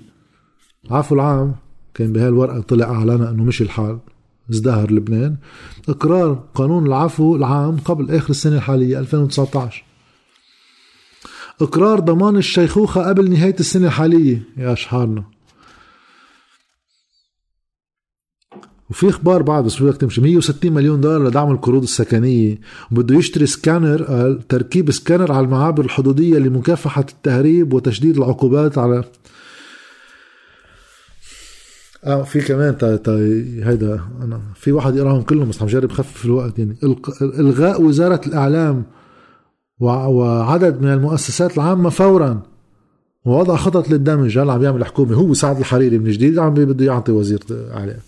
العفو 0.86 1.16
العام 1.16 1.56
كان 1.94 2.14
بهالورقة 2.14 2.62
طلع 2.62 2.86
أعلن 2.86 3.22
أنه 3.22 3.44
مش 3.44 3.62
الحال 3.62 4.00
ازدهر 4.52 4.92
لبنان. 4.92 5.36
إقرار 5.90 6.44
قانون 6.56 6.88
العفو 6.88 7.36
العام 7.36 7.78
قبل 7.78 8.12
آخر 8.12 8.30
السنة 8.30 8.56
الحالية 8.56 9.00
2019 9.00 9.84
إقرار 11.62 12.00
ضمان 12.00 12.38
الشيخوخة 12.38 13.10
قبل 13.10 13.32
نهاية 13.32 13.56
السنة 13.60 13.88
الحالية. 13.88 14.44
يا 14.58 14.74
أشحارنا 14.74 15.24
وفي 18.90 19.10
إخبار 19.10 19.42
بعد 19.42 19.64
بس 19.64 19.82
بدك 19.82 19.98
تمشي. 19.98 20.22
160 20.22 20.74
مليون 20.74 21.02
دولار 21.02 21.28
لدعم 21.28 21.52
القروض 21.52 21.84
السكنية. 21.84 22.60
وبده 22.92 23.16
يشتري 23.16 23.46
سكانر 23.46 24.34
تركيب 24.50 24.92
سكانر 24.92 25.32
على 25.32 25.46
المعابر 25.46 25.86
الحدودية 25.86 26.38
لمكافحة 26.38 27.06
التهريب 27.10 27.74
وتشديد 27.74 28.18
العقوبات 28.18 28.78
على 28.78 29.04
آه 32.04 32.24
في 32.24 32.42
كمان 32.42 32.78
تا 32.78 32.96
تا 32.96 33.12
هيدا 33.64 34.02
أنا 34.22 34.42
في 34.56 34.72
واحد 34.72 34.96
يقراهم 34.96 35.22
كلهم 35.22 35.50
بس 35.50 35.62
عم 35.62 35.68
جرب 35.68 35.92
خفف 35.92 36.26
الوقت. 36.26 36.60
يعني 36.60 36.78
إلغاء 37.22 37.82
وزارة 37.82 38.22
الإعلام 38.28 38.84
وعدد 39.80 40.82
من 40.82 40.88
المؤسسات 40.88 41.58
العامة 41.58 41.90
فورا 41.90 42.42
ووضع 43.26 43.56
خطط 43.56 43.90
للدمج. 43.90 44.38
هلا 44.38 44.54
عم 44.54 44.64
يعمل 44.64 44.86
حكومة 44.86 45.16
هو 45.16 45.34
سعد 45.34 45.58
الحريري 45.58 45.98
من 45.98 46.12
جديد 46.12 46.40
عم 46.40 46.54
بده 46.54 46.86
يعطي 46.86 47.12
وزير 47.12 47.40
إعلام. 47.52 48.00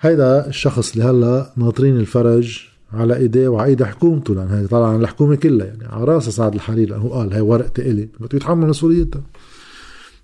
هيدا 0.00 0.46
الشخص 0.46 0.92
اللي 0.92 1.04
هلا 1.04 1.52
ناطرين 1.56 1.96
الفرج 1.96 2.60
على 2.92 3.16
إيديه 3.16 3.48
وعلى 3.48 3.70
ايدي 3.70 3.84
حكومته 3.84 4.34
لأن 4.34 4.48
هي 4.48 4.66
طالعه 4.66 4.88
عن 4.88 5.00
الحكومة 5.00 5.34
كلها. 5.36 5.66
يعني 5.66 5.84
على 5.86 6.04
راسه 6.04 6.30
سعد 6.30 6.54
الحريري 6.54 6.90
لأنه 6.90 7.08
قال 7.08 7.32
هي 7.34 7.40
ورقتي 7.40 7.90
إلي. 7.90 8.08
بده 8.20 8.36
يتحمل 8.36 8.68
مسؤوليتها. 8.68 9.22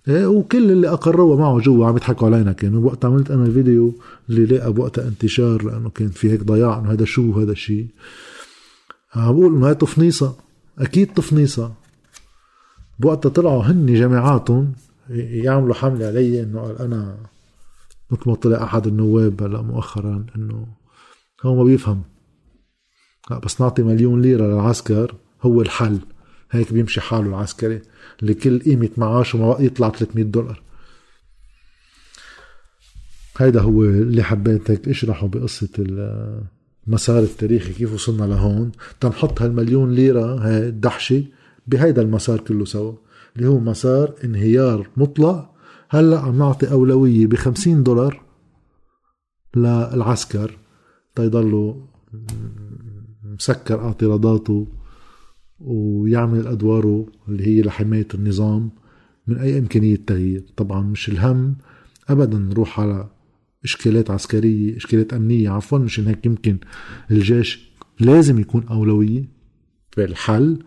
وكل 0.08 0.70
اللي 0.70 0.88
اقروا 0.88 1.36
معه 1.36 1.58
جوا 1.60 1.86
عم 1.86 1.96
يضحكوا 1.96 2.26
علينا. 2.26 2.52
كانوا 2.52 2.86
وقت 2.86 3.04
عملت 3.04 3.30
أنا 3.30 3.44
الفيديو 3.46 3.94
اللي 4.30 4.56
لقى 4.56 4.72
بوقتها 4.72 5.08
انتشار 5.08 5.64
لأنه 5.64 5.90
كان 5.90 6.08
في 6.08 6.30
هيك 6.30 6.42
ضياع 6.42 6.78
إنه 6.78 6.92
هذا 6.92 7.04
شو 7.04 7.40
هذا 7.40 7.52
الشيء 7.52 7.86
عم 9.14 9.32
بقول 9.32 9.56
إنه 9.56 9.68
هي 9.68 9.74
تفنيصة. 9.74 10.36
أكيد 10.78 11.14
تفنيصة. 11.14 11.72
بوقتها 12.98 13.28
طلعوا 13.28 13.62
هن 13.62 13.94
جماعاتهم 13.94 14.72
يعملوا 15.10 15.74
حملة 15.74 16.06
علي 16.06 16.42
إنه 16.42 16.60
قال 16.60 16.78
أنا 16.78 17.16
مثل 18.10 18.22
ما 18.26 18.34
طلع 18.34 18.62
أحد 18.62 18.86
النواب 18.86 19.42
هلا 19.42 19.62
مؤخرا 19.62 20.26
إنه 20.36 20.66
هو 21.42 21.54
ما 21.54 21.64
بيفهم. 21.64 22.02
بس 23.44 23.60
نعطي 23.60 23.82
مليون 23.82 24.22
ليرة 24.22 24.46
للعسكر. 24.46 25.14
هو 25.42 25.62
الحل. 25.62 25.98
هيك 26.50 26.72
بيمشي 26.72 27.00
حاله 27.00 27.26
العسكري 27.26 27.82
لكل 28.22 28.60
قيمة 28.60 28.90
معاشه 28.96 29.38
ما 29.38 29.56
يطلع 29.60 29.90
300 29.90 30.24
دولار. 30.24 30.62
هيدا 33.36 33.60
هو 33.60 33.84
اللي 33.84 34.22
حبيت 34.22 34.70
هيك 34.70 34.88
أشرحه 34.88 35.26
بقصة 35.26 35.68
المسار 36.86 37.22
التاريخي 37.22 37.72
كيف 37.72 37.92
وصلنا 37.92 38.24
لهون. 38.24 38.72
تنحط 39.00 39.42
هالمليون 39.42 39.92
ليرة 39.92 40.34
هاي 40.34 40.68
الدحشة 40.68 41.24
بهيدا 41.66 42.02
المسار 42.02 42.40
كله 42.40 42.64
سوا 42.64 42.92
اللي 43.36 43.48
هو 43.48 43.60
مسار 43.60 44.14
انهيار 44.24 44.88
مطلق 44.96 45.50
هلأ 45.88 46.20
عم 46.20 46.38
نعطي 46.38 46.70
أولوية 46.70 47.26
ب 47.26 47.34
50 47.34 47.82
دولار 47.82 48.22
للعسكر 49.56 50.58
تيضلوا 51.14 51.74
مسكر 53.24 53.80
اعتراضاته 53.80 54.66
ويعمل 55.60 56.46
أدواره 56.46 57.06
اللي 57.28 57.46
هي 57.46 57.62
لحماية 57.62 58.08
النظام 58.14 58.70
من 59.26 59.36
أي 59.38 59.58
إمكانية 59.58 59.96
تغيير. 60.06 60.44
طبعا 60.56 60.82
مش 60.82 61.08
الهم 61.08 61.56
أبدا 62.08 62.38
نروح 62.38 62.80
على 62.80 63.08
إشكالات 63.64 64.10
عسكرية 64.10 64.76
إشكالات 64.76 65.12
أمنية 65.14 65.50
عفوا 65.50 65.78
مشان 65.78 66.06
هيك 66.06 66.26
يمكن 66.26 66.58
الجيش 67.10 67.70
لازم 68.00 68.38
يكون 68.38 68.64
أولوية 68.70 69.24
بالحل 69.96 70.58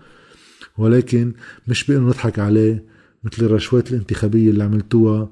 ولكن 0.77 1.33
مش 1.67 1.87
بأنه 1.87 2.07
نضحك 2.07 2.39
عليه 2.39 2.85
مثل 3.23 3.45
الرشوات 3.45 3.91
الانتخابية 3.91 4.49
اللي 4.49 4.63
عملتوها 4.63 5.29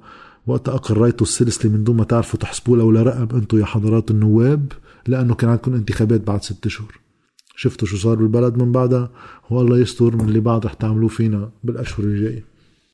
وقت 0.47 0.69
أقريتوا 0.69 1.27
السلسلة 1.27 1.71
من 1.71 1.83
دون 1.83 1.97
ما 1.97 2.03
تعرفوا 2.03 2.39
تحسبوا 2.39 2.77
لو 2.77 2.87
ولا 2.87 3.03
رقم 3.03 3.35
أنتم 3.35 3.59
يا 3.59 3.65
حضرات 3.65 4.11
النواب 4.11 4.71
لأنه 5.07 5.35
كان 5.35 5.49
عندكم 5.49 5.73
انتخابات 5.73 6.21
بعد 6.27 6.43
ست 6.43 6.65
أشهر 6.65 7.00
شفتوا 7.55 7.87
شو 7.87 7.97
صار 7.97 8.15
بالبلد 8.15 8.57
من 8.57 8.71
بعدها؟ 8.71 9.11
والله 9.49 9.77
يستر 9.77 10.15
من 10.15 10.27
اللي 10.27 10.39
بعد 10.39 10.65
رح 10.65 10.73
تعملوه 10.73 11.09
فينا 11.09 11.51
بالأشهر 11.63 12.05
الجاية. 12.05 12.50